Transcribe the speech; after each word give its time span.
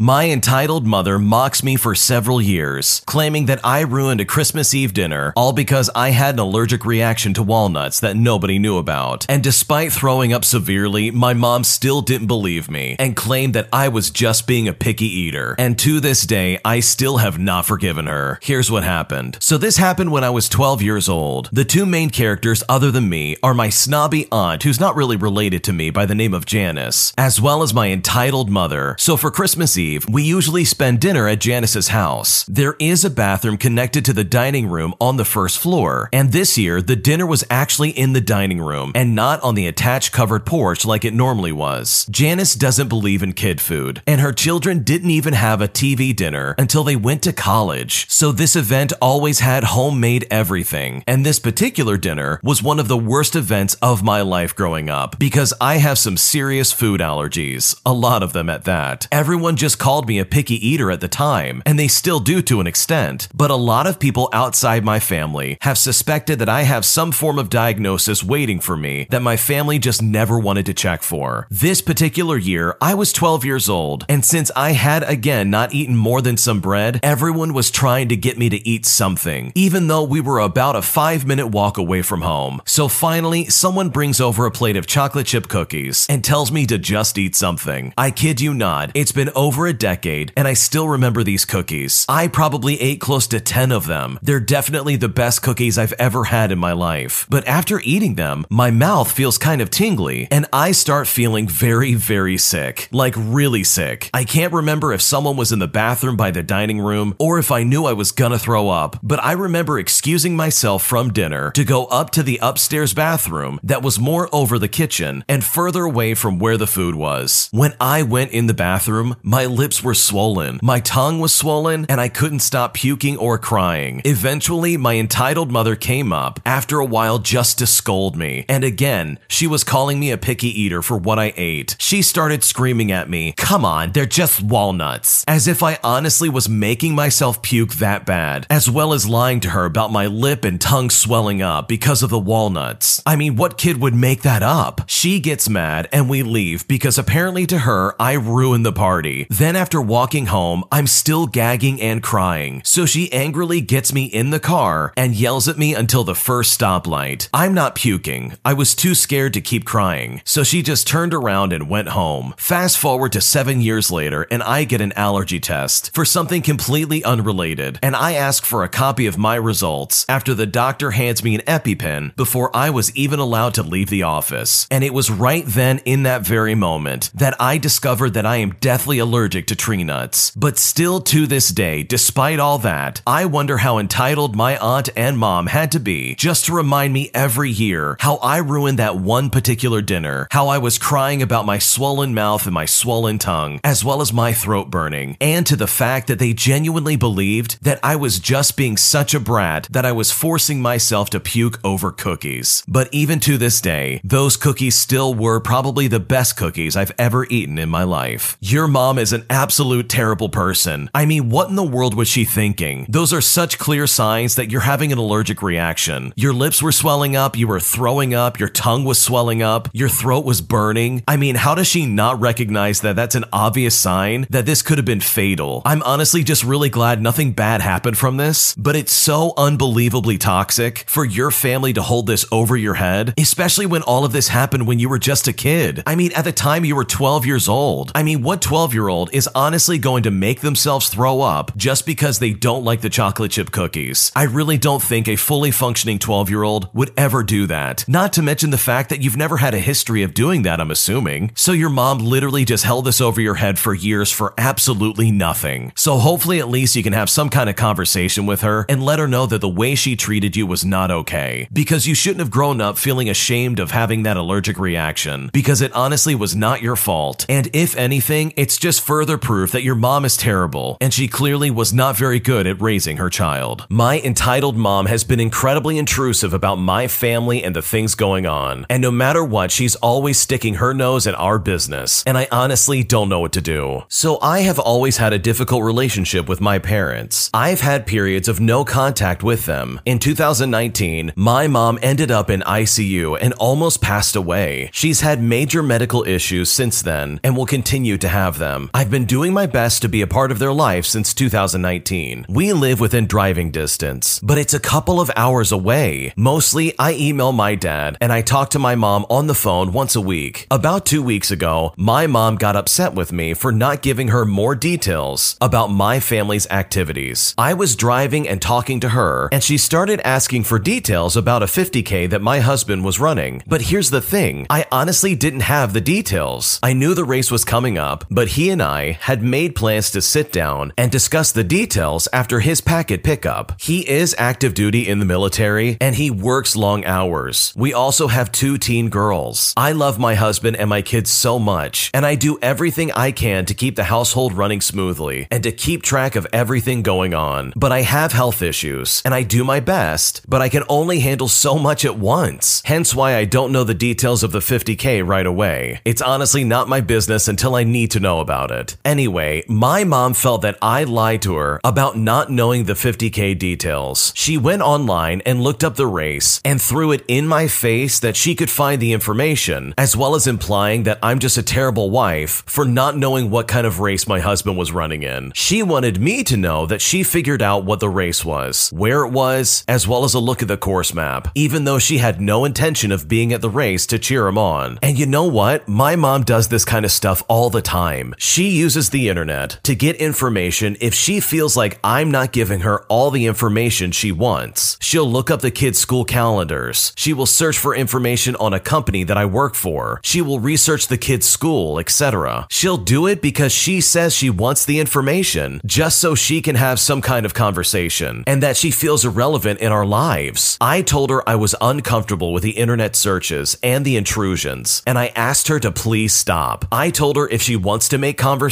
My 0.00 0.28
entitled 0.28 0.84
mother 0.84 1.20
mocks 1.20 1.62
me 1.62 1.76
for 1.76 1.94
several 1.94 2.42
years, 2.42 3.00
claiming 3.06 3.46
that 3.46 3.60
I 3.62 3.82
ruined 3.82 4.20
a 4.20 4.24
Christmas 4.24 4.74
Eve 4.74 4.92
dinner 4.92 5.32
all 5.36 5.52
because 5.52 5.88
I 5.94 6.10
had 6.10 6.34
an 6.34 6.40
allergic 6.40 6.84
reaction 6.84 7.32
to 7.34 7.44
walnuts 7.44 8.00
that 8.00 8.16
nobody 8.16 8.58
knew 8.58 8.76
about. 8.78 9.24
And 9.28 9.40
despite 9.40 9.92
throwing 9.92 10.32
up 10.32 10.44
severely, 10.44 11.12
my 11.12 11.32
mom 11.32 11.62
still 11.62 12.02
didn't 12.02 12.26
believe 12.26 12.68
me 12.68 12.96
and 12.98 13.14
claimed 13.14 13.54
that 13.54 13.68
I 13.72 13.86
was 13.86 14.10
just 14.10 14.48
being 14.48 14.66
a 14.66 14.72
picky 14.72 15.06
eater. 15.06 15.54
And 15.60 15.78
to 15.78 16.00
this 16.00 16.26
day, 16.26 16.58
I 16.64 16.80
still 16.80 17.18
have 17.18 17.38
not 17.38 17.64
forgiven 17.64 18.06
her. 18.06 18.40
Here's 18.42 18.72
what 18.72 18.82
happened. 18.82 19.38
So 19.40 19.58
this 19.58 19.76
happened 19.76 20.10
when 20.10 20.24
I 20.24 20.30
was 20.30 20.48
12 20.48 20.82
years 20.82 21.08
old. 21.08 21.50
The 21.52 21.64
two 21.64 21.86
main 21.86 22.10
characters 22.10 22.64
other 22.68 22.90
than 22.90 23.08
me 23.08 23.36
are 23.44 23.54
my 23.54 23.68
snobby 23.68 24.26
aunt, 24.32 24.64
who's 24.64 24.80
not 24.80 24.96
really 24.96 25.16
related 25.16 25.62
to 25.62 25.72
me 25.72 25.90
by 25.90 26.04
the 26.04 26.16
name 26.16 26.34
of 26.34 26.46
Janice, 26.46 27.12
as 27.16 27.40
well 27.40 27.62
as 27.62 27.72
my 27.72 27.92
entitled 27.92 28.50
mother. 28.50 28.96
So 28.98 29.16
for 29.16 29.30
Christmas 29.30 29.78
Eve, 29.78 29.83
We 30.08 30.22
usually 30.22 30.64
spend 30.64 31.00
dinner 31.00 31.28
at 31.28 31.40
Janice's 31.40 31.88
house. 31.88 32.44
There 32.44 32.76
is 32.78 33.04
a 33.04 33.10
bathroom 33.10 33.56
connected 33.56 34.04
to 34.06 34.12
the 34.12 34.24
dining 34.24 34.68
room 34.68 34.94
on 35.00 35.16
the 35.16 35.24
first 35.24 35.58
floor, 35.58 36.08
and 36.12 36.32
this 36.32 36.56
year 36.56 36.80
the 36.80 36.96
dinner 36.96 37.26
was 37.26 37.44
actually 37.50 37.90
in 37.90 38.12
the 38.12 38.20
dining 38.20 38.60
room 38.60 38.92
and 38.94 39.14
not 39.14 39.42
on 39.42 39.54
the 39.54 39.66
attached 39.66 40.12
covered 40.12 40.46
porch 40.46 40.84
like 40.84 41.04
it 41.04 41.14
normally 41.14 41.52
was. 41.52 42.06
Janice 42.10 42.54
doesn't 42.54 42.88
believe 42.88 43.22
in 43.22 43.32
kid 43.32 43.60
food, 43.60 44.02
and 44.06 44.20
her 44.20 44.32
children 44.32 44.82
didn't 44.82 45.10
even 45.10 45.34
have 45.34 45.60
a 45.60 45.68
TV 45.68 46.14
dinner 46.14 46.54
until 46.58 46.84
they 46.84 46.96
went 46.96 47.22
to 47.22 47.32
college. 47.32 48.08
So 48.10 48.32
this 48.32 48.56
event 48.56 48.92
always 49.02 49.40
had 49.40 49.64
homemade 49.64 50.26
everything, 50.30 51.04
and 51.06 51.24
this 51.24 51.38
particular 51.38 51.96
dinner 51.96 52.40
was 52.42 52.62
one 52.62 52.78
of 52.78 52.88
the 52.88 52.96
worst 52.96 53.36
events 53.36 53.74
of 53.82 54.02
my 54.02 54.22
life 54.22 54.54
growing 54.54 54.88
up 54.88 55.18
because 55.18 55.52
I 55.60 55.76
have 55.76 55.98
some 55.98 56.16
serious 56.16 56.72
food 56.72 57.00
allergies, 57.00 57.80
a 57.84 57.92
lot 57.92 58.22
of 58.22 58.32
them 58.32 58.48
at 58.48 58.64
that. 58.64 59.06
Everyone 59.12 59.56
just 59.56 59.73
called 59.76 60.08
me 60.08 60.18
a 60.18 60.24
picky 60.24 60.54
eater 60.66 60.90
at 60.90 61.00
the 61.00 61.08
time, 61.08 61.62
and 61.66 61.78
they 61.78 61.88
still 61.88 62.20
do 62.20 62.42
to 62.42 62.60
an 62.60 62.66
extent, 62.66 63.28
but 63.34 63.50
a 63.50 63.56
lot 63.56 63.86
of 63.86 63.98
people 63.98 64.28
outside 64.32 64.84
my 64.84 65.00
family 65.00 65.58
have 65.62 65.78
suspected 65.78 66.38
that 66.38 66.48
I 66.48 66.62
have 66.62 66.84
some 66.84 67.12
form 67.12 67.38
of 67.38 67.50
diagnosis 67.50 68.22
waiting 68.22 68.60
for 68.60 68.76
me 68.76 69.06
that 69.10 69.22
my 69.22 69.36
family 69.36 69.78
just 69.78 70.02
never 70.02 70.38
wanted 70.38 70.66
to 70.66 70.74
check 70.74 71.02
for. 71.02 71.46
This 71.50 71.80
particular 71.80 72.36
year, 72.36 72.76
I 72.80 72.94
was 72.94 73.12
12 73.12 73.44
years 73.44 73.68
old, 73.68 74.04
and 74.08 74.24
since 74.24 74.50
I 74.56 74.72
had 74.72 75.02
again 75.02 75.50
not 75.50 75.74
eaten 75.74 75.96
more 75.96 76.20
than 76.22 76.36
some 76.36 76.60
bread, 76.60 77.00
everyone 77.02 77.52
was 77.54 77.70
trying 77.70 78.08
to 78.08 78.16
get 78.16 78.38
me 78.38 78.48
to 78.48 78.68
eat 78.68 78.86
something, 78.86 79.52
even 79.54 79.88
though 79.88 80.04
we 80.04 80.20
were 80.20 80.40
about 80.40 80.76
a 80.76 80.82
five 80.82 81.26
minute 81.26 81.48
walk 81.48 81.78
away 81.78 82.02
from 82.02 82.22
home. 82.22 82.60
So 82.64 82.88
finally, 82.88 83.46
someone 83.46 83.88
brings 83.90 84.20
over 84.20 84.46
a 84.46 84.50
plate 84.50 84.76
of 84.76 84.86
chocolate 84.86 85.26
chip 85.26 85.48
cookies 85.48 86.06
and 86.08 86.24
tells 86.24 86.50
me 86.50 86.66
to 86.66 86.78
just 86.78 87.18
eat 87.18 87.36
something. 87.36 87.92
I 87.96 88.10
kid 88.10 88.40
you 88.40 88.54
not, 88.54 88.90
it's 88.94 89.12
been 89.12 89.30
over 89.34 89.63
over 89.64 89.70
a 89.70 89.72
decade, 89.72 90.30
and 90.36 90.46
I 90.46 90.52
still 90.52 90.88
remember 90.88 91.24
these 91.24 91.46
cookies. 91.46 92.04
I 92.06 92.28
probably 92.28 92.78
ate 92.82 93.00
close 93.00 93.26
to 93.28 93.40
10 93.40 93.72
of 93.72 93.86
them. 93.86 94.18
They're 94.20 94.38
definitely 94.38 94.96
the 94.96 95.08
best 95.08 95.42
cookies 95.42 95.78
I've 95.78 95.94
ever 95.94 96.24
had 96.24 96.52
in 96.52 96.58
my 96.58 96.72
life. 96.72 97.26
But 97.30 97.48
after 97.48 97.80
eating 97.80 98.16
them, 98.16 98.44
my 98.50 98.70
mouth 98.70 99.10
feels 99.10 99.38
kind 99.38 99.62
of 99.62 99.70
tingly, 99.70 100.28
and 100.30 100.44
I 100.52 100.72
start 100.72 101.08
feeling 101.08 101.48
very, 101.48 101.94
very 101.94 102.36
sick. 102.36 102.88
Like 102.92 103.14
really 103.16 103.64
sick. 103.64 104.10
I 104.12 104.24
can't 104.24 104.52
remember 104.52 104.92
if 104.92 105.00
someone 105.00 105.36
was 105.38 105.50
in 105.50 105.60
the 105.60 105.66
bathroom 105.66 106.16
by 106.16 106.30
the 106.30 106.42
dining 106.42 106.80
room 106.80 107.14
or 107.18 107.38
if 107.38 107.50
I 107.50 107.62
knew 107.62 107.86
I 107.86 107.94
was 107.94 108.12
gonna 108.12 108.38
throw 108.38 108.68
up, 108.68 108.98
but 109.02 109.22
I 109.24 109.32
remember 109.32 109.78
excusing 109.78 110.36
myself 110.36 110.84
from 110.84 111.10
dinner 111.10 111.52
to 111.52 111.64
go 111.64 111.86
up 111.86 112.10
to 112.10 112.22
the 112.22 112.38
upstairs 112.42 112.92
bathroom 112.92 113.58
that 113.62 113.82
was 113.82 113.98
more 113.98 114.28
over 114.30 114.58
the 114.58 114.68
kitchen 114.68 115.24
and 115.26 115.42
further 115.42 115.84
away 115.84 116.12
from 116.12 116.38
where 116.38 116.58
the 116.58 116.66
food 116.66 116.94
was. 116.94 117.48
When 117.50 117.72
I 117.80 118.02
went 118.02 118.32
in 118.32 118.46
the 118.46 118.52
bathroom, 118.52 119.16
my 119.22 119.46
lips 119.54 119.82
were 119.82 119.94
swollen, 119.94 120.58
my 120.62 120.80
tongue 120.80 121.20
was 121.20 121.32
swollen, 121.32 121.86
and 121.88 122.00
I 122.00 122.08
couldn't 122.08 122.40
stop 122.40 122.74
puking 122.74 123.16
or 123.16 123.38
crying. 123.38 124.02
Eventually, 124.04 124.76
my 124.76 124.96
entitled 124.96 125.50
mother 125.52 125.76
came 125.76 126.12
up 126.12 126.40
after 126.44 126.78
a 126.78 126.84
while 126.84 127.18
just 127.18 127.58
to 127.58 127.66
scold 127.66 128.16
me. 128.16 128.44
And 128.48 128.64
again, 128.64 129.18
she 129.28 129.46
was 129.46 129.64
calling 129.64 130.00
me 130.00 130.10
a 130.10 130.18
picky 130.18 130.48
eater 130.48 130.82
for 130.82 130.96
what 130.96 131.18
I 131.18 131.32
ate. 131.36 131.76
She 131.78 132.02
started 132.02 132.42
screaming 132.42 132.90
at 132.90 133.08
me, 133.08 133.34
Come 133.36 133.64
on, 133.64 133.92
they're 133.92 134.06
just 134.06 134.42
walnuts. 134.42 135.24
As 135.28 135.46
if 135.46 135.62
I 135.62 135.78
honestly 135.84 136.28
was 136.28 136.48
making 136.48 136.94
myself 136.94 137.42
puke 137.42 137.74
that 137.74 138.04
bad, 138.06 138.46
as 138.50 138.68
well 138.68 138.92
as 138.92 139.08
lying 139.08 139.40
to 139.40 139.50
her 139.50 139.64
about 139.64 139.92
my 139.92 140.06
lip 140.06 140.44
and 140.44 140.60
tongue 140.60 140.90
swelling 140.90 141.42
up 141.42 141.68
because 141.68 142.02
of 142.02 142.10
the 142.10 142.18
walnuts. 142.18 143.02
I 143.06 143.16
mean, 143.16 143.36
what 143.36 143.58
kid 143.58 143.80
would 143.80 143.94
make 143.94 144.22
that 144.22 144.42
up? 144.42 144.82
She 144.86 145.20
gets 145.20 145.48
mad 145.48 145.88
and 145.92 146.08
we 146.08 146.22
leave 146.22 146.66
because 146.66 146.98
apparently 146.98 147.46
to 147.46 147.58
her, 147.58 147.94
I 148.00 148.14
ruined 148.14 148.66
the 148.66 148.72
party. 148.72 149.26
Then, 149.30 149.43
after 149.44 149.82
walking 149.82 150.26
home, 150.26 150.64
I'm 150.72 150.86
still 150.86 151.26
gagging 151.26 151.78
and 151.82 152.02
crying, 152.02 152.62
so 152.64 152.86
she 152.86 153.12
angrily 153.12 153.60
gets 153.60 153.92
me 153.92 154.06
in 154.06 154.30
the 154.30 154.40
car 154.40 154.94
and 154.96 155.14
yells 155.14 155.48
at 155.48 155.58
me 155.58 155.74
until 155.74 156.02
the 156.02 156.14
first 156.14 156.58
stoplight. 156.58 157.28
I'm 157.34 157.52
not 157.52 157.74
puking, 157.74 158.38
I 158.42 158.54
was 158.54 158.74
too 158.74 158.94
scared 158.94 159.34
to 159.34 159.42
keep 159.42 159.66
crying, 159.66 160.22
so 160.24 160.44
she 160.44 160.62
just 160.62 160.86
turned 160.86 161.12
around 161.12 161.52
and 161.52 161.68
went 161.68 161.88
home. 161.88 162.32
Fast 162.38 162.78
forward 162.78 163.12
to 163.12 163.20
seven 163.20 163.60
years 163.60 163.90
later, 163.90 164.26
and 164.30 164.42
I 164.42 164.64
get 164.64 164.80
an 164.80 164.92
allergy 164.92 165.40
test 165.40 165.92
for 165.92 166.06
something 166.06 166.40
completely 166.40 167.04
unrelated, 167.04 167.78
and 167.82 167.94
I 167.94 168.14
ask 168.14 168.46
for 168.46 168.64
a 168.64 168.68
copy 168.70 169.06
of 169.06 169.18
my 169.18 169.34
results 169.34 170.06
after 170.08 170.32
the 170.32 170.46
doctor 170.46 170.92
hands 170.92 171.22
me 171.22 171.34
an 171.34 171.42
EpiPen 171.42 172.16
before 172.16 172.56
I 172.56 172.70
was 172.70 172.96
even 172.96 173.18
allowed 173.18 173.52
to 173.54 173.62
leave 173.62 173.90
the 173.90 174.04
office. 174.04 174.66
And 174.70 174.82
it 174.82 174.94
was 174.94 175.10
right 175.10 175.44
then 175.44 175.80
in 175.84 176.04
that 176.04 176.22
very 176.22 176.54
moment 176.54 177.10
that 177.14 177.34
I 177.38 177.58
discovered 177.58 178.14
that 178.14 178.24
I 178.24 178.36
am 178.36 178.54
deathly 178.60 178.98
allergic 178.98 179.33
allergic 179.34 179.46
to 179.48 179.56
tree 179.56 179.82
nuts. 179.82 180.30
But 180.36 180.58
still 180.58 181.00
to 181.00 181.26
this 181.26 181.48
day, 181.48 181.82
despite 181.82 182.38
all 182.38 182.58
that, 182.58 183.02
I 183.04 183.24
wonder 183.24 183.58
how 183.58 183.78
entitled 183.78 184.36
my 184.36 184.56
aunt 184.58 184.90
and 184.96 185.18
mom 185.18 185.48
had 185.48 185.72
to 185.72 185.80
be 185.80 186.14
just 186.14 186.44
to 186.44 186.54
remind 186.54 186.92
me 186.92 187.10
every 187.12 187.50
year 187.50 187.96
how 187.98 188.16
I 188.18 188.38
ruined 188.38 188.78
that 188.78 188.96
one 188.96 189.30
particular 189.30 189.82
dinner, 189.82 190.28
how 190.30 190.46
I 190.46 190.58
was 190.58 190.78
crying 190.78 191.20
about 191.20 191.46
my 191.46 191.58
swollen 191.58 192.14
mouth 192.14 192.46
and 192.46 192.54
my 192.54 192.64
swollen 192.64 193.18
tongue, 193.18 193.58
as 193.64 193.84
well 193.84 194.00
as 194.00 194.12
my 194.12 194.32
throat 194.32 194.70
burning, 194.70 195.16
and 195.20 195.44
to 195.46 195.56
the 195.56 195.66
fact 195.66 196.06
that 196.06 196.20
they 196.20 196.32
genuinely 196.32 196.94
believed 196.94 197.58
that 197.62 197.80
I 197.82 197.96
was 197.96 198.20
just 198.20 198.56
being 198.56 198.76
such 198.76 199.14
a 199.14 199.20
brat 199.20 199.66
that 199.72 199.84
I 199.84 199.90
was 199.90 200.12
forcing 200.12 200.62
myself 200.62 201.10
to 201.10 201.18
puke 201.18 201.58
over 201.64 201.90
cookies. 201.90 202.62
But 202.68 202.88
even 202.92 203.18
to 203.20 203.36
this 203.36 203.60
day, 203.60 204.00
those 204.04 204.36
cookies 204.36 204.76
still 204.76 205.12
were 205.12 205.40
probably 205.40 205.88
the 205.88 205.98
best 205.98 206.36
cookies 206.36 206.76
I've 206.76 206.92
ever 206.98 207.26
eaten 207.30 207.58
in 207.58 207.68
my 207.68 207.82
life. 207.82 208.36
Your 208.40 208.68
mom 208.68 208.98
is 208.98 209.12
an 209.12 209.23
absolute 209.30 209.88
terrible 209.88 210.28
person. 210.28 210.90
I 210.94 211.06
mean, 211.06 211.28
what 211.28 211.48
in 211.48 211.56
the 211.56 211.62
world 211.62 211.94
was 211.94 212.08
she 212.08 212.24
thinking? 212.24 212.86
Those 212.88 213.12
are 213.12 213.20
such 213.20 213.58
clear 213.58 213.86
signs 213.86 214.36
that 214.36 214.50
you're 214.50 214.60
having 214.62 214.92
an 214.92 214.98
allergic 214.98 215.42
reaction. 215.42 216.12
Your 216.16 216.32
lips 216.32 216.62
were 216.62 216.72
swelling 216.72 217.16
up, 217.16 217.36
you 217.36 217.48
were 217.48 217.60
throwing 217.60 218.14
up, 218.14 218.38
your 218.38 218.48
tongue 218.48 218.84
was 218.84 219.00
swelling 219.00 219.42
up, 219.42 219.68
your 219.72 219.88
throat 219.88 220.24
was 220.24 220.40
burning. 220.40 221.02
I 221.08 221.16
mean, 221.16 221.36
how 221.36 221.54
does 221.54 221.66
she 221.66 221.86
not 221.86 222.20
recognize 222.20 222.80
that 222.80 222.96
that's 222.96 223.14
an 223.14 223.24
obvious 223.32 223.78
sign 223.78 224.26
that 224.30 224.46
this 224.46 224.62
could 224.62 224.78
have 224.78 224.84
been 224.84 225.00
fatal? 225.00 225.62
I'm 225.64 225.82
honestly 225.82 226.22
just 226.22 226.44
really 226.44 226.70
glad 226.70 227.00
nothing 227.00 227.32
bad 227.32 227.60
happened 227.60 227.98
from 227.98 228.16
this, 228.16 228.54
but 228.56 228.76
it's 228.76 228.92
so 228.92 229.32
unbelievably 229.36 230.18
toxic 230.18 230.84
for 230.88 231.04
your 231.04 231.30
family 231.30 231.72
to 231.72 231.82
hold 231.82 232.06
this 232.06 232.24
over 232.32 232.56
your 232.56 232.74
head, 232.74 233.14
especially 233.18 233.66
when 233.66 233.82
all 233.82 234.04
of 234.04 234.12
this 234.12 234.28
happened 234.28 234.66
when 234.66 234.78
you 234.78 234.88
were 234.88 234.98
just 234.98 235.28
a 235.28 235.32
kid. 235.32 235.82
I 235.86 235.94
mean, 235.94 236.12
at 236.12 236.24
the 236.24 236.32
time 236.32 236.64
you 236.64 236.76
were 236.76 236.84
12 236.84 237.26
years 237.26 237.48
old. 237.48 237.92
I 237.94 238.02
mean, 238.02 238.22
what 238.22 238.42
12 238.42 238.74
year 238.74 238.88
old 238.88 239.10
is 239.14 239.28
honestly 239.32 239.78
going 239.78 240.02
to 240.02 240.10
make 240.10 240.40
themselves 240.40 240.88
throw 240.88 241.20
up 241.20 241.56
just 241.56 241.86
because 241.86 242.18
they 242.18 242.32
don't 242.32 242.64
like 242.64 242.80
the 242.80 242.90
chocolate 242.90 243.30
chip 243.30 243.52
cookies. 243.52 244.10
I 244.16 244.24
really 244.24 244.58
don't 244.58 244.82
think 244.82 245.06
a 245.06 245.14
fully 245.14 245.52
functioning 245.52 246.00
12 246.00 246.28
year 246.28 246.42
old 246.42 246.68
would 246.74 246.92
ever 246.96 247.22
do 247.22 247.46
that. 247.46 247.84
Not 247.86 248.12
to 248.14 248.22
mention 248.22 248.50
the 248.50 248.58
fact 248.58 248.90
that 248.90 249.02
you've 249.02 249.16
never 249.16 249.36
had 249.36 249.54
a 249.54 249.60
history 249.60 250.02
of 250.02 250.14
doing 250.14 250.42
that, 250.42 250.60
I'm 250.60 250.72
assuming. 250.72 251.30
So 251.36 251.52
your 251.52 251.70
mom 251.70 251.98
literally 251.98 252.44
just 252.44 252.64
held 252.64 252.86
this 252.86 253.00
over 253.00 253.20
your 253.20 253.36
head 253.36 253.56
for 253.56 253.72
years 253.72 254.10
for 254.10 254.34
absolutely 254.36 255.12
nothing. 255.12 255.72
So 255.76 255.98
hopefully 255.98 256.40
at 256.40 256.48
least 256.48 256.74
you 256.74 256.82
can 256.82 256.92
have 256.92 257.08
some 257.08 257.30
kind 257.30 257.48
of 257.48 257.54
conversation 257.54 258.26
with 258.26 258.40
her 258.40 258.66
and 258.68 258.82
let 258.82 258.98
her 258.98 259.06
know 259.06 259.26
that 259.26 259.40
the 259.40 259.48
way 259.48 259.76
she 259.76 259.94
treated 259.94 260.34
you 260.34 260.44
was 260.44 260.64
not 260.64 260.90
okay. 260.90 261.48
Because 261.52 261.86
you 261.86 261.94
shouldn't 261.94 262.20
have 262.20 262.32
grown 262.32 262.60
up 262.60 262.78
feeling 262.78 263.08
ashamed 263.08 263.60
of 263.60 263.70
having 263.70 264.02
that 264.02 264.16
allergic 264.16 264.58
reaction. 264.58 265.30
Because 265.32 265.60
it 265.60 265.72
honestly 265.72 266.16
was 266.16 266.34
not 266.34 266.62
your 266.62 266.74
fault. 266.74 267.26
And 267.28 267.48
if 267.52 267.76
anything, 267.76 268.32
it's 268.36 268.58
just 268.58 268.80
further 268.80 268.93
further 268.94 269.18
proof 269.18 269.50
that 269.50 269.64
your 269.64 269.74
mom 269.74 270.04
is 270.04 270.16
terrible, 270.16 270.76
and 270.80 270.94
she 270.94 271.08
clearly 271.08 271.50
was 271.50 271.74
not 271.74 271.96
very 271.96 272.20
good 272.20 272.46
at 272.46 272.62
raising 272.62 272.96
her 272.98 273.10
child. 273.10 273.66
My 273.68 273.98
entitled 274.02 274.56
mom 274.56 274.86
has 274.86 275.02
been 275.02 275.18
incredibly 275.18 275.78
intrusive 275.78 276.32
about 276.32 276.60
my 276.60 276.86
family 276.86 277.42
and 277.42 277.56
the 277.56 277.60
things 277.60 277.96
going 277.96 278.24
on, 278.24 278.64
and 278.70 278.80
no 278.80 278.92
matter 278.92 279.24
what, 279.24 279.50
she's 279.50 279.74
always 279.74 280.16
sticking 280.16 280.54
her 280.54 280.72
nose 280.72 281.08
in 281.08 281.14
our 281.16 281.40
business, 281.40 282.04
and 282.06 282.16
I 282.16 282.28
honestly 282.30 282.84
don't 282.84 283.08
know 283.08 283.18
what 283.18 283.32
to 283.32 283.40
do. 283.40 283.82
So 283.88 284.20
I 284.22 284.42
have 284.42 284.60
always 284.60 284.98
had 284.98 285.12
a 285.12 285.18
difficult 285.18 285.64
relationship 285.64 286.28
with 286.28 286.40
my 286.40 286.60
parents. 286.60 287.30
I've 287.34 287.62
had 287.62 287.88
periods 287.88 288.28
of 288.28 288.38
no 288.38 288.64
contact 288.64 289.24
with 289.24 289.44
them. 289.44 289.80
In 289.84 289.98
2019, 289.98 291.14
my 291.16 291.48
mom 291.48 291.80
ended 291.82 292.12
up 292.12 292.30
in 292.30 292.42
ICU 292.42 293.18
and 293.20 293.32
almost 293.40 293.82
passed 293.82 294.14
away. 294.14 294.70
She's 294.72 295.00
had 295.00 295.20
major 295.20 295.64
medical 295.64 296.04
issues 296.04 296.48
since 296.48 296.80
then 296.80 297.18
and 297.24 297.36
will 297.36 297.44
continue 297.44 297.98
to 297.98 298.08
have 298.08 298.38
them. 298.38 298.70
I 298.72 298.83
I've 298.84 298.90
been 298.90 299.06
doing 299.06 299.32
my 299.32 299.46
best 299.46 299.80
to 299.80 299.88
be 299.88 300.02
a 300.02 300.06
part 300.06 300.30
of 300.30 300.38
their 300.38 300.52
life 300.52 300.84
since 300.84 301.14
2019. 301.14 302.26
We 302.28 302.52
live 302.52 302.80
within 302.80 303.06
driving 303.06 303.50
distance, 303.50 304.20
but 304.20 304.36
it's 304.36 304.52
a 304.52 304.60
couple 304.60 305.00
of 305.00 305.10
hours 305.16 305.52
away. 305.52 306.12
Mostly, 306.18 306.78
I 306.78 306.92
email 306.92 307.32
my 307.32 307.54
dad 307.54 307.96
and 307.98 308.12
I 308.12 308.20
talk 308.20 308.50
to 308.50 308.58
my 308.58 308.74
mom 308.74 309.06
on 309.08 309.26
the 309.26 309.34
phone 309.34 309.72
once 309.72 309.96
a 309.96 310.02
week. 310.02 310.46
About 310.50 310.84
two 310.84 311.02
weeks 311.02 311.30
ago, 311.30 311.72
my 311.78 312.06
mom 312.06 312.36
got 312.36 312.56
upset 312.56 312.92
with 312.92 313.10
me 313.10 313.32
for 313.32 313.50
not 313.50 313.80
giving 313.80 314.08
her 314.08 314.26
more 314.26 314.54
details 314.54 315.38
about 315.40 315.68
my 315.68 315.98
family's 315.98 316.46
activities. 316.48 317.34
I 317.38 317.54
was 317.54 317.76
driving 317.76 318.28
and 318.28 318.42
talking 318.42 318.80
to 318.80 318.90
her, 318.90 319.30
and 319.32 319.42
she 319.42 319.56
started 319.56 320.02
asking 320.04 320.44
for 320.44 320.58
details 320.58 321.16
about 321.16 321.42
a 321.42 321.46
50K 321.46 322.10
that 322.10 322.20
my 322.20 322.40
husband 322.40 322.84
was 322.84 323.00
running. 323.00 323.42
But 323.46 323.62
here's 323.62 323.88
the 323.88 324.02
thing 324.02 324.46
I 324.50 324.66
honestly 324.70 325.14
didn't 325.14 325.48
have 325.48 325.72
the 325.72 325.80
details. 325.80 326.60
I 326.62 326.74
knew 326.74 326.92
the 326.92 327.04
race 327.04 327.30
was 327.30 327.46
coming 327.46 327.78
up, 327.78 328.04
but 328.10 328.28
he 328.28 328.50
and 328.50 328.62
I 328.62 328.73
had 328.82 329.22
made 329.22 329.54
plans 329.54 329.90
to 329.90 330.02
sit 330.02 330.32
down 330.32 330.72
and 330.76 330.90
discuss 330.90 331.32
the 331.32 331.44
details 331.44 332.08
after 332.12 332.40
his 332.40 332.60
packet 332.60 333.02
pickup. 333.02 333.60
He 333.60 333.88
is 333.88 334.14
active 334.18 334.54
duty 334.54 334.88
in 334.88 334.98
the 334.98 335.04
military 335.04 335.76
and 335.80 335.96
he 335.96 336.10
works 336.10 336.56
long 336.56 336.84
hours. 336.84 337.52
We 337.56 337.72
also 337.72 338.08
have 338.08 338.32
two 338.32 338.58
teen 338.58 338.88
girls. 338.88 339.52
I 339.56 339.72
love 339.72 339.98
my 339.98 340.14
husband 340.14 340.56
and 340.56 340.68
my 340.70 340.82
kids 340.82 341.10
so 341.10 341.38
much, 341.38 341.90
and 341.94 342.06
I 342.06 342.14
do 342.14 342.38
everything 342.42 342.92
I 342.92 343.12
can 343.12 343.44
to 343.46 343.54
keep 343.54 343.76
the 343.76 343.84
household 343.84 344.32
running 344.32 344.60
smoothly 344.60 345.28
and 345.30 345.42
to 345.42 345.52
keep 345.52 345.82
track 345.82 346.16
of 346.16 346.26
everything 346.32 346.82
going 346.82 347.14
on. 347.14 347.52
But 347.56 347.72
I 347.72 347.82
have 347.82 348.12
health 348.12 348.42
issues 348.42 349.02
and 349.04 349.14
I 349.14 349.22
do 349.22 349.44
my 349.44 349.60
best, 349.60 350.24
but 350.28 350.40
I 350.40 350.48
can 350.48 350.64
only 350.68 351.00
handle 351.00 351.28
so 351.28 351.58
much 351.58 351.84
at 351.84 351.98
once. 351.98 352.62
Hence 352.64 352.94
why 352.94 353.16
I 353.16 353.24
don't 353.24 353.52
know 353.52 353.64
the 353.64 353.74
details 353.74 354.22
of 354.22 354.32
the 354.32 354.38
50K 354.38 355.06
right 355.06 355.26
away. 355.26 355.80
It's 355.84 356.02
honestly 356.02 356.44
not 356.44 356.68
my 356.68 356.80
business 356.80 357.28
until 357.28 357.54
I 357.54 357.64
need 357.64 357.90
to 357.92 358.00
know 358.00 358.20
about 358.20 358.50
it. 358.50 358.63
Anyway, 358.84 359.44
my 359.48 359.84
mom 359.84 360.14
felt 360.14 360.42
that 360.42 360.58
I 360.60 360.84
lied 360.84 361.22
to 361.22 361.36
her 361.36 361.60
about 361.64 361.96
not 361.96 362.30
knowing 362.30 362.64
the 362.64 362.74
50K 362.74 363.38
details. 363.38 364.12
She 364.14 364.36
went 364.38 364.62
online 364.62 365.20
and 365.26 365.42
looked 365.42 365.64
up 365.64 365.76
the 365.76 365.86
race 365.86 366.40
and 366.44 366.60
threw 366.60 366.92
it 366.92 367.04
in 367.08 367.26
my 367.26 367.46
face 367.48 367.98
that 368.00 368.16
she 368.16 368.34
could 368.34 368.50
find 368.50 368.80
the 368.80 368.92
information, 368.92 369.74
as 369.76 369.96
well 369.96 370.14
as 370.14 370.26
implying 370.26 370.84
that 370.84 370.98
I'm 371.02 371.18
just 371.18 371.38
a 371.38 371.42
terrible 371.42 371.90
wife 371.90 372.42
for 372.46 372.64
not 372.64 372.96
knowing 372.96 373.30
what 373.30 373.48
kind 373.48 373.66
of 373.66 373.80
race 373.80 374.06
my 374.06 374.20
husband 374.20 374.56
was 374.56 374.72
running 374.72 375.02
in. 375.02 375.32
She 375.34 375.62
wanted 375.62 376.00
me 376.00 376.24
to 376.24 376.36
know 376.36 376.66
that 376.66 376.80
she 376.80 377.02
figured 377.02 377.42
out 377.42 377.64
what 377.64 377.80
the 377.80 377.88
race 377.88 378.24
was, 378.24 378.70
where 378.70 379.04
it 379.04 379.10
was, 379.10 379.64
as 379.68 379.86
well 379.86 380.04
as 380.04 380.14
a 380.14 380.18
look 380.20 380.42
at 380.42 380.48
the 380.48 380.56
course 380.56 380.94
map, 380.94 381.28
even 381.34 381.64
though 381.64 381.78
she 381.78 381.98
had 381.98 382.20
no 382.20 382.44
intention 382.44 382.92
of 382.92 383.08
being 383.08 383.32
at 383.32 383.40
the 383.40 383.50
race 383.50 383.86
to 383.86 383.98
cheer 383.98 384.26
him 384.26 384.38
on. 384.38 384.78
And 384.82 384.98
you 384.98 385.06
know 385.06 385.24
what? 385.24 385.68
My 385.68 385.96
mom 385.96 386.22
does 386.22 386.48
this 386.48 386.64
kind 386.64 386.84
of 386.84 386.92
stuff 386.92 387.22
all 387.28 387.50
the 387.50 387.62
time. 387.62 388.14
She 388.18 388.53
uses 388.54 388.90
the 388.90 389.08
internet 389.08 389.58
to 389.64 389.74
get 389.74 389.96
information 389.96 390.76
if 390.80 390.94
she 390.94 391.20
feels 391.20 391.56
like 391.56 391.78
I'm 391.84 392.10
not 392.10 392.32
giving 392.32 392.60
her 392.60 392.82
all 392.84 393.10
the 393.10 393.26
information 393.26 393.92
she 393.92 394.12
wants. 394.12 394.78
She'll 394.80 395.10
look 395.10 395.30
up 395.30 395.40
the 395.40 395.50
kids' 395.50 395.78
school 395.78 396.04
calendars. 396.04 396.92
She 396.96 397.12
will 397.12 397.26
search 397.26 397.58
for 397.58 397.74
information 397.74 398.36
on 398.36 398.54
a 398.54 398.60
company 398.60 399.04
that 399.04 399.16
I 399.16 399.26
work 399.26 399.54
for. 399.54 400.00
She 400.02 400.22
will 400.22 400.40
research 400.40 400.86
the 400.86 400.98
kids' 400.98 401.28
school, 401.28 401.78
etc. 401.78 402.46
She'll 402.50 402.76
do 402.76 403.06
it 403.06 403.20
because 403.20 403.52
she 403.52 403.80
says 403.80 404.14
she 404.14 404.30
wants 404.30 404.64
the 404.64 404.80
information 404.80 405.60
just 405.66 405.98
so 405.98 406.14
she 406.14 406.40
can 406.40 406.56
have 406.56 406.80
some 406.80 407.02
kind 407.02 407.26
of 407.26 407.34
conversation 407.34 408.24
and 408.26 408.42
that 408.42 408.56
she 408.56 408.70
feels 408.70 409.04
irrelevant 409.04 409.60
in 409.60 409.72
our 409.72 409.86
lives. 409.86 410.56
I 410.60 410.82
told 410.82 411.10
her 411.10 411.28
I 411.28 411.34
was 411.34 411.54
uncomfortable 411.60 412.32
with 412.32 412.42
the 412.42 412.58
internet 412.58 412.96
searches 412.96 413.56
and 413.62 413.84
the 413.84 413.96
intrusions, 413.96 414.82
and 414.86 414.98
I 414.98 415.12
asked 415.16 415.48
her 415.48 415.58
to 415.60 415.72
please 415.72 416.12
stop. 416.12 416.64
I 416.70 416.90
told 416.90 417.16
her 417.16 417.28
if 417.28 417.42
she 417.42 417.56
wants 417.56 417.88
to 417.88 417.98
make 417.98 418.16
conversation, 418.16 418.43